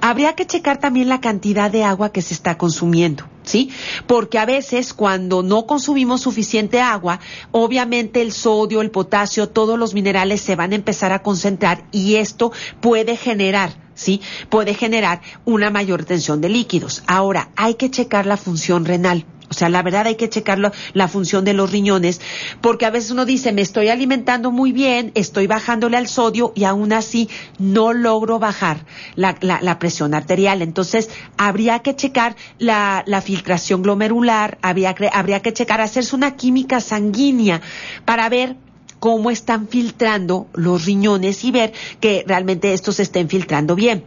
Habría 0.00 0.34
que 0.34 0.46
checar 0.46 0.78
también 0.78 1.08
la 1.08 1.20
cantidad 1.20 1.70
de 1.70 1.84
agua 1.84 2.12
que 2.12 2.22
se 2.22 2.34
está 2.34 2.58
consumiendo. 2.58 3.24
¿Sí? 3.44 3.70
Porque 4.06 4.38
a 4.38 4.46
veces 4.46 4.94
cuando 4.94 5.42
no 5.42 5.66
consumimos 5.66 6.22
suficiente 6.22 6.80
agua, 6.80 7.20
obviamente 7.50 8.22
el 8.22 8.32
sodio, 8.32 8.80
el 8.80 8.90
potasio, 8.90 9.50
todos 9.50 9.78
los 9.78 9.92
minerales 9.92 10.40
se 10.40 10.56
van 10.56 10.72
a 10.72 10.76
empezar 10.76 11.12
a 11.12 11.22
concentrar 11.22 11.84
y 11.92 12.14
esto 12.14 12.52
puede 12.80 13.18
generar 13.18 13.84
¿sí? 13.94 14.20
Puede 14.48 14.74
generar 14.74 15.20
una 15.44 15.70
mayor 15.70 16.04
tensión 16.04 16.40
de 16.40 16.48
líquidos. 16.48 17.02
Ahora, 17.06 17.50
hay 17.56 17.74
que 17.74 17.90
checar 17.90 18.26
la 18.26 18.36
función 18.36 18.84
renal. 18.84 19.24
O 19.54 19.56
sea, 19.56 19.68
la 19.68 19.82
verdad 19.82 20.08
hay 20.08 20.16
que 20.16 20.28
checarlo, 20.28 20.72
la 20.94 21.06
función 21.06 21.44
de 21.44 21.52
los 21.52 21.70
riñones, 21.70 22.20
porque 22.60 22.86
a 22.86 22.90
veces 22.90 23.12
uno 23.12 23.24
dice, 23.24 23.52
me 23.52 23.62
estoy 23.62 23.88
alimentando 23.88 24.50
muy 24.50 24.72
bien, 24.72 25.12
estoy 25.14 25.46
bajándole 25.46 25.96
al 25.96 26.08
sodio 26.08 26.52
y 26.56 26.64
aún 26.64 26.92
así 26.92 27.28
no 27.60 27.92
logro 27.92 28.40
bajar 28.40 28.84
la, 29.14 29.78
presión 29.78 30.12
arterial. 30.12 30.60
Entonces, 30.60 31.08
habría 31.36 31.78
que 31.80 31.94
checar 31.94 32.34
la, 32.58 33.04
filtración 33.24 33.82
glomerular, 33.82 34.58
habría, 34.60 34.94
habría 35.12 35.40
que 35.40 35.52
checar, 35.52 35.80
hacerse 35.80 36.16
una 36.16 36.34
química 36.34 36.80
sanguínea 36.80 37.60
para 38.04 38.28
ver 38.28 38.56
cómo 38.98 39.30
están 39.30 39.68
filtrando 39.68 40.48
los 40.54 40.84
riñones 40.84 41.44
y 41.44 41.52
ver 41.52 41.72
que 42.00 42.24
realmente 42.26 42.72
estos 42.72 42.98
estén 42.98 43.28
filtrando 43.28 43.76
bien. 43.76 44.04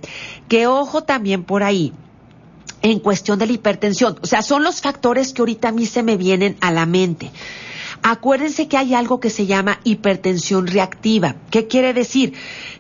Que 0.50 0.68
ojo 0.68 1.04
también 1.04 1.46
por 1.46 1.64
ahí 1.64 1.94
en 2.82 3.00
cuestión 3.00 3.40
de 3.40 3.48
la 3.48 3.54
hipertensión. 3.54 4.18
O 4.22 4.28
sea, 4.28 4.42
son 4.42 4.64
los 4.64 4.82
factores 4.82 5.34
que 5.34 5.42
ahorita 5.42 5.70
a 5.70 5.72
mí 5.72 5.86
se 5.86 6.04
me 6.04 6.18
vienen 6.18 6.58
a 6.62 6.72
la 6.72 6.86
mente. 6.86 7.32
Acuérdense 8.04 8.68
que 8.68 8.78
hay 8.78 8.94
algo 8.94 9.20
que 9.20 9.30
se 9.30 9.46
llama 9.46 9.80
hipertensión 9.84 10.68
reactiva. 10.68 11.36
¿Qué 11.50 11.68
quiere 11.68 11.94
decir? 11.94 12.34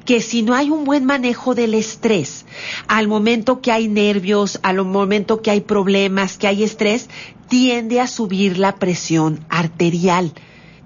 Que 0.05 0.21
si 0.21 0.43
no 0.43 0.53
hay 0.53 0.69
un 0.69 0.83
buen 0.83 1.05
manejo 1.05 1.55
del 1.55 1.73
estrés, 1.73 2.45
al 2.87 3.07
momento 3.07 3.61
que 3.61 3.71
hay 3.71 3.87
nervios, 3.87 4.59
al 4.63 4.83
momento 4.85 5.41
que 5.41 5.51
hay 5.51 5.61
problemas, 5.61 6.37
que 6.37 6.47
hay 6.47 6.63
estrés, 6.63 7.09
tiende 7.49 7.99
a 7.99 8.07
subir 8.07 8.57
la 8.57 8.75
presión 8.75 9.45
arterial. 9.49 10.33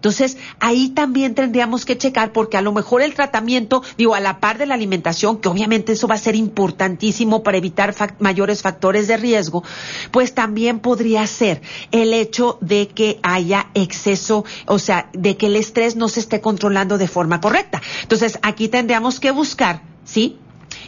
Entonces, 0.01 0.37
ahí 0.59 0.89
también 0.89 1.35
tendríamos 1.35 1.85
que 1.85 1.95
checar 1.95 2.31
porque 2.31 2.57
a 2.57 2.61
lo 2.61 2.71
mejor 2.71 3.03
el 3.03 3.13
tratamiento, 3.13 3.83
digo, 3.99 4.15
a 4.15 4.19
la 4.19 4.39
par 4.39 4.57
de 4.57 4.65
la 4.65 4.73
alimentación, 4.73 5.37
que 5.37 5.47
obviamente 5.47 5.91
eso 5.91 6.07
va 6.07 6.15
a 6.15 6.17
ser 6.17 6.35
importantísimo 6.35 7.43
para 7.43 7.59
evitar 7.59 7.93
mayores 8.17 8.63
factores 8.63 9.07
de 9.07 9.17
riesgo, 9.17 9.63
pues 10.09 10.33
también 10.33 10.79
podría 10.79 11.27
ser 11.27 11.61
el 11.91 12.15
hecho 12.15 12.57
de 12.61 12.87
que 12.87 13.19
haya 13.21 13.67
exceso, 13.75 14.43
o 14.65 14.79
sea, 14.79 15.11
de 15.13 15.37
que 15.37 15.45
el 15.45 15.55
estrés 15.55 15.95
no 15.95 16.09
se 16.09 16.21
esté 16.21 16.41
controlando 16.41 16.97
de 16.97 17.07
forma 17.07 17.39
correcta. 17.39 17.79
Entonces, 18.01 18.39
aquí 18.41 18.69
tendríamos 18.69 19.19
que 19.19 19.29
buscar, 19.29 19.83
¿sí? 20.03 20.39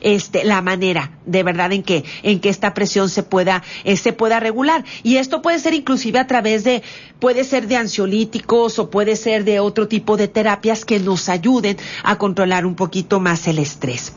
Este, 0.01 0.43
la 0.43 0.61
manera 0.61 1.11
de 1.25 1.43
verdad 1.43 1.71
en 1.71 1.83
que, 1.83 2.03
en 2.23 2.39
que 2.39 2.49
esta 2.49 2.73
presión 2.73 3.09
se 3.09 3.23
pueda, 3.23 3.63
eh, 3.83 3.97
se 3.97 4.13
pueda 4.13 4.39
regular. 4.39 4.83
Y 5.03 5.17
esto 5.17 5.41
puede 5.41 5.59
ser 5.59 5.73
inclusive 5.73 6.19
a 6.19 6.27
través 6.27 6.63
de, 6.63 6.83
puede 7.19 7.43
ser 7.43 7.67
de 7.67 7.77
ansiolíticos 7.77 8.79
o 8.79 8.89
puede 8.89 9.15
ser 9.15 9.43
de 9.43 9.59
otro 9.59 9.87
tipo 9.87 10.17
de 10.17 10.27
terapias 10.27 10.85
que 10.85 10.99
nos 10.99 11.29
ayuden 11.29 11.77
a 12.03 12.17
controlar 12.17 12.65
un 12.65 12.75
poquito 12.75 13.19
más 13.19 13.47
el 13.47 13.59
estrés. 13.59 14.13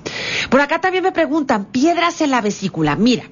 Por 0.51 0.61
acá 0.61 0.81
también 0.81 1.05
me 1.05 1.12
preguntan, 1.12 1.66
piedras 1.66 2.20
en 2.20 2.31
la 2.31 2.41
vesícula. 2.41 2.97
Mira, 2.97 3.24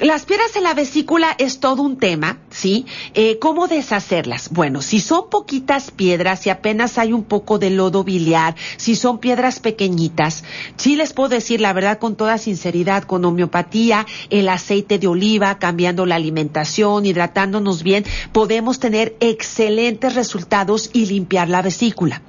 las 0.00 0.24
piedras 0.24 0.54
en 0.54 0.62
la 0.62 0.74
vesícula 0.74 1.34
es 1.38 1.58
todo 1.58 1.82
un 1.82 1.98
tema, 1.98 2.38
¿sí? 2.50 2.86
Eh, 3.14 3.38
¿Cómo 3.40 3.66
deshacerlas? 3.66 4.50
Bueno, 4.50 4.80
si 4.80 5.00
son 5.00 5.28
poquitas 5.28 5.90
piedras, 5.90 6.40
si 6.40 6.50
apenas 6.50 6.98
hay 6.98 7.12
un 7.12 7.24
poco 7.24 7.58
de 7.58 7.70
lodo 7.70 8.04
biliar, 8.04 8.54
si 8.76 8.94
son 8.94 9.18
piedras 9.18 9.58
pequeñitas, 9.58 10.44
sí 10.76 10.94
les 10.94 11.12
puedo 11.12 11.30
decir 11.30 11.60
la 11.60 11.72
verdad 11.72 11.98
con 11.98 12.14
toda 12.14 12.38
sinceridad, 12.38 13.02
con 13.04 13.24
homeopatía, 13.24 14.06
el 14.30 14.48
aceite 14.48 14.98
de 15.00 15.08
oliva, 15.08 15.58
cambiando 15.58 16.06
la 16.06 16.14
alimentación, 16.14 17.04
hidratándonos 17.04 17.82
bien, 17.82 18.04
podemos 18.32 18.78
tener 18.78 19.16
excelentes 19.18 20.14
resultados 20.14 20.90
y 20.92 21.06
limpiar 21.06 21.48
la 21.48 21.62
vesícula. 21.62 22.22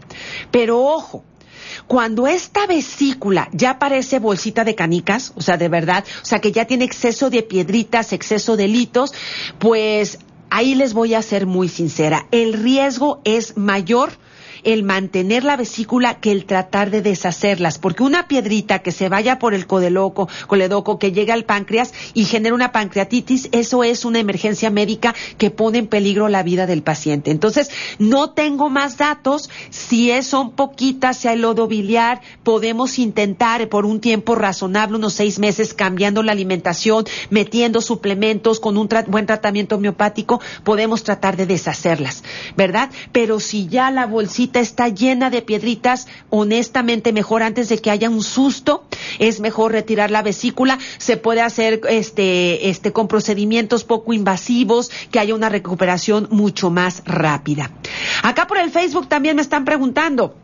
Pero 0.51 0.81
ojo, 0.81 1.23
cuando 1.87 2.27
esta 2.27 2.65
vesícula 2.67 3.49
ya 3.51 3.79
parece 3.79 4.19
bolsita 4.19 4.63
de 4.63 4.75
canicas, 4.75 5.33
o 5.35 5.41
sea, 5.41 5.57
de 5.57 5.69
verdad, 5.69 6.03
o 6.21 6.25
sea, 6.25 6.39
que 6.39 6.51
ya 6.51 6.65
tiene 6.65 6.85
exceso 6.85 7.29
de 7.29 7.43
piedritas, 7.43 8.13
exceso 8.13 8.57
de 8.57 8.67
litos, 8.67 9.13
pues 9.59 10.19
ahí 10.49 10.75
les 10.75 10.93
voy 10.93 11.13
a 11.13 11.21
ser 11.21 11.45
muy 11.45 11.69
sincera. 11.69 12.27
El 12.31 12.53
riesgo 12.53 13.21
es 13.23 13.57
mayor 13.57 14.11
el 14.63 14.83
mantener 14.83 15.43
la 15.43 15.57
vesícula 15.57 16.19
que 16.19 16.31
el 16.31 16.45
tratar 16.45 16.91
de 16.91 17.01
deshacerlas, 17.01 17.77
porque 17.77 18.03
una 18.03 18.27
piedrita 18.27 18.79
que 18.79 18.91
se 18.91 19.09
vaya 19.09 19.39
por 19.39 19.53
el 19.53 19.67
codeloco, 19.67 20.27
coledoco, 20.47 20.99
que 20.99 21.11
llegue 21.11 21.31
al 21.31 21.45
páncreas 21.45 21.93
y 22.13 22.25
genera 22.25 22.55
una 22.55 22.71
pancreatitis, 22.71 23.49
eso 23.51 23.83
es 23.83 24.05
una 24.05 24.19
emergencia 24.19 24.69
médica 24.69 25.15
que 25.37 25.51
pone 25.51 25.79
en 25.79 25.87
peligro 25.87 26.27
la 26.27 26.43
vida 26.43 26.65
del 26.65 26.83
paciente. 26.83 27.31
Entonces, 27.31 27.69
no 27.97 28.31
tengo 28.31 28.69
más 28.69 28.97
datos, 28.97 29.49
si 29.69 30.11
es, 30.11 30.27
son 30.27 30.51
poquitas, 30.51 31.17
si 31.17 31.27
hay 31.27 31.37
lodo 31.37 31.67
biliar, 31.67 32.21
podemos 32.43 32.99
intentar 32.99 33.67
por 33.69 33.85
un 33.85 33.99
tiempo 33.99 34.35
razonable, 34.35 34.97
unos 34.97 35.13
seis 35.13 35.39
meses, 35.39 35.73
cambiando 35.73 36.23
la 36.23 36.31
alimentación, 36.31 37.05
metiendo 37.29 37.81
suplementos 37.81 38.59
con 38.59 38.77
un 38.77 38.89
buen 39.07 39.25
tratamiento 39.25 39.75
homeopático, 39.75 40.41
podemos 40.63 41.03
tratar 41.03 41.37
de 41.37 41.45
deshacerlas, 41.45 42.23
¿verdad? 42.57 42.89
Pero 43.11 43.39
si 43.39 43.67
ya 43.67 43.91
la 43.91 44.05
bolsita 44.05 44.48
está 44.55 44.87
llena 44.87 45.29
de 45.29 45.41
piedritas, 45.41 46.07
honestamente 46.29 47.13
mejor 47.13 47.43
antes 47.43 47.69
de 47.69 47.77
que 47.77 47.91
haya 47.91 48.09
un 48.09 48.23
susto, 48.23 48.85
es 49.19 49.39
mejor 49.39 49.73
retirar 49.73 50.09
la 50.09 50.23
vesícula, 50.23 50.79
se 50.97 51.17
puede 51.17 51.41
hacer 51.41 51.81
este, 51.89 52.69
este 52.69 52.91
con 52.91 53.07
procedimientos 53.07 53.83
poco 53.83 54.13
invasivos, 54.13 54.89
que 55.11 55.19
haya 55.19 55.35
una 55.35 55.49
recuperación 55.49 56.27
mucho 56.31 56.71
más 56.71 57.03
rápida. 57.05 57.71
Acá 58.23 58.47
por 58.47 58.57
el 58.57 58.71
Facebook 58.71 59.07
también 59.07 59.35
me 59.35 59.41
están 59.41 59.65
preguntando, 59.65 60.35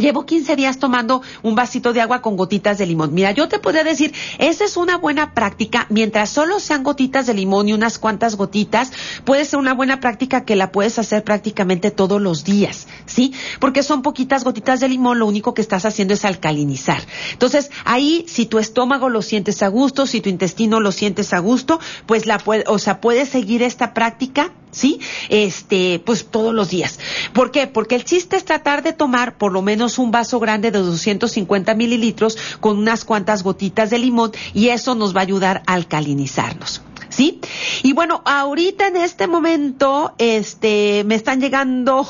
Llevo 0.00 0.24
15 0.24 0.56
días 0.56 0.78
tomando 0.78 1.20
un 1.42 1.54
vasito 1.54 1.92
de 1.92 2.00
agua 2.00 2.22
con 2.22 2.36
gotitas 2.36 2.78
de 2.78 2.86
limón. 2.86 3.12
Mira, 3.12 3.32
yo 3.32 3.48
te 3.48 3.58
podría 3.58 3.84
decir, 3.84 4.14
esa 4.38 4.64
es 4.64 4.78
una 4.78 4.96
buena 4.96 5.34
práctica. 5.34 5.86
Mientras 5.90 6.30
solo 6.30 6.58
sean 6.58 6.82
gotitas 6.82 7.26
de 7.26 7.34
limón 7.34 7.68
y 7.68 7.74
unas 7.74 7.98
cuantas 7.98 8.36
gotitas, 8.36 8.92
puede 9.24 9.44
ser 9.44 9.58
una 9.58 9.74
buena 9.74 10.00
práctica 10.00 10.46
que 10.46 10.56
la 10.56 10.72
puedes 10.72 10.98
hacer 10.98 11.22
prácticamente 11.22 11.90
todos 11.90 12.20
los 12.20 12.44
días, 12.44 12.86
¿sí? 13.04 13.34
Porque 13.60 13.82
son 13.82 14.00
poquitas 14.00 14.42
gotitas 14.42 14.80
de 14.80 14.88
limón, 14.88 15.18
lo 15.18 15.26
único 15.26 15.52
que 15.52 15.60
estás 15.60 15.84
haciendo 15.84 16.14
es 16.14 16.24
alcalinizar. 16.24 17.02
Entonces, 17.32 17.70
ahí, 17.84 18.24
si 18.26 18.46
tu 18.46 18.58
estómago 18.58 19.10
lo 19.10 19.20
sientes 19.20 19.62
a 19.62 19.68
gusto, 19.68 20.06
si 20.06 20.22
tu 20.22 20.30
intestino 20.30 20.80
lo 20.80 20.92
sientes 20.92 21.34
a 21.34 21.40
gusto, 21.40 21.78
pues 22.06 22.24
la 22.24 22.38
puede, 22.38 22.64
o 22.68 22.78
sea, 22.78 23.02
puedes 23.02 23.28
seguir 23.28 23.62
esta 23.62 23.92
práctica 23.92 24.52
¿sí? 24.70 25.00
Este, 25.28 26.00
pues 26.04 26.26
todos 26.26 26.54
los 26.54 26.70
días. 26.70 26.98
¿Por 27.32 27.50
qué? 27.50 27.66
Porque 27.66 27.94
el 27.94 28.04
chiste 28.04 28.36
es 28.36 28.44
tratar 28.44 28.82
de 28.82 28.92
tomar 28.92 29.36
por 29.36 29.52
lo 29.52 29.62
menos 29.62 29.98
un 29.98 30.10
vaso 30.10 30.40
grande 30.40 30.70
de 30.70 30.78
250 30.78 31.74
mililitros 31.74 32.36
con 32.60 32.78
unas 32.78 33.04
cuantas 33.04 33.42
gotitas 33.42 33.90
de 33.90 33.98
limón 33.98 34.32
y 34.54 34.68
eso 34.68 34.94
nos 34.94 35.14
va 35.14 35.20
a 35.20 35.24
ayudar 35.24 35.62
a 35.66 35.74
alcalinizarnos. 35.74 36.82
¿Sí? 37.08 37.40
Y 37.82 37.92
bueno, 37.92 38.22
ahorita 38.24 38.86
en 38.86 38.96
este 38.96 39.26
momento, 39.26 40.14
este, 40.18 41.02
me 41.04 41.16
están 41.16 41.40
llegando 41.40 42.06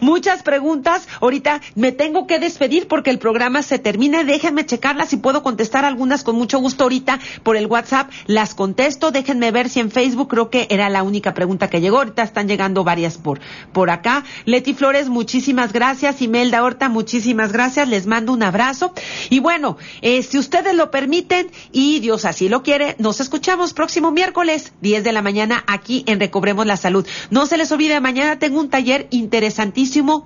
Muchas 0.00 0.42
preguntas. 0.42 1.08
Ahorita 1.20 1.60
me 1.74 1.92
tengo 1.92 2.26
que 2.26 2.38
despedir 2.38 2.88
porque 2.88 3.10
el 3.10 3.18
programa 3.18 3.62
se 3.62 3.78
termina. 3.78 4.24
Déjenme 4.24 4.66
checarlas 4.66 5.08
si 5.08 5.16
puedo 5.16 5.42
contestar 5.42 5.84
algunas 5.84 6.24
con 6.24 6.36
mucho 6.36 6.58
gusto 6.58 6.84
ahorita 6.84 7.18
por 7.42 7.56
el 7.56 7.66
WhatsApp. 7.66 8.10
Las 8.26 8.54
contesto. 8.54 9.10
Déjenme 9.10 9.50
ver 9.50 9.68
si 9.68 9.80
en 9.80 9.90
Facebook 9.90 10.28
creo 10.28 10.50
que 10.50 10.66
era 10.70 10.88
la 10.88 11.02
única 11.02 11.34
pregunta 11.34 11.68
que 11.68 11.80
llegó. 11.80 11.98
Ahorita 11.98 12.22
están 12.22 12.48
llegando 12.48 12.84
varias 12.84 13.18
por, 13.18 13.40
por 13.72 13.90
acá. 13.90 14.24
Leti 14.44 14.74
Flores, 14.74 15.08
muchísimas 15.08 15.72
gracias. 15.72 16.22
Imelda 16.22 16.62
Horta, 16.62 16.88
muchísimas 16.88 17.52
gracias. 17.52 17.88
Les 17.88 18.06
mando 18.06 18.32
un 18.32 18.42
abrazo. 18.42 18.92
Y 19.30 19.40
bueno, 19.40 19.76
eh, 20.02 20.22
si 20.22 20.38
ustedes 20.38 20.74
lo 20.74 20.90
permiten 20.90 21.50
y 21.72 22.00
Dios 22.00 22.24
así 22.24 22.48
lo 22.48 22.62
quiere, 22.62 22.96
nos 22.98 23.20
escuchamos 23.20 23.74
próximo 23.74 24.10
miércoles, 24.10 24.72
10 24.80 25.04
de 25.04 25.12
la 25.12 25.22
mañana, 25.22 25.64
aquí 25.66 26.04
en 26.06 26.20
Recobremos 26.20 26.66
la 26.66 26.76
Salud. 26.76 27.06
No 27.30 27.46
se 27.46 27.56
les 27.56 27.70
olvide, 27.72 28.00
mañana 28.00 28.38
tengo 28.38 28.60
un 28.60 28.68
taller 28.68 29.06
interesante 29.10 29.65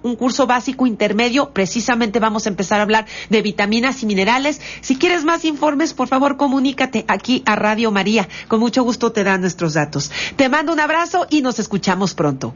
un 0.02 0.16
curso 0.16 0.46
básico 0.46 0.86
intermedio. 0.86 1.50
Precisamente 1.50 2.18
vamos 2.18 2.46
a 2.46 2.48
empezar 2.48 2.80
a 2.80 2.82
hablar 2.82 3.06
de 3.28 3.42
vitaminas 3.42 4.02
y 4.02 4.06
minerales. 4.06 4.60
Si 4.80 4.96
quieres 4.96 5.24
más 5.24 5.44
informes, 5.44 5.94
por 5.94 6.08
favor, 6.08 6.36
comunícate 6.36 7.04
aquí 7.08 7.42
a 7.46 7.56
Radio 7.56 7.90
María. 7.90 8.28
Con 8.48 8.60
mucho 8.60 8.82
gusto 8.82 9.12
te 9.12 9.24
dan 9.24 9.40
nuestros 9.40 9.74
datos. 9.74 10.10
Te 10.36 10.48
mando 10.48 10.72
un 10.72 10.80
abrazo 10.80 11.26
y 11.30 11.42
nos 11.42 11.58
escuchamos 11.58 12.14
pronto. 12.14 12.54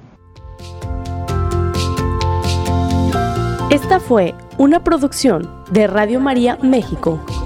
Esta 3.70 3.98
fue 3.98 4.34
una 4.56 4.84
producción 4.84 5.50
de 5.70 5.86
Radio 5.86 6.20
María 6.20 6.58
México. 6.62 7.43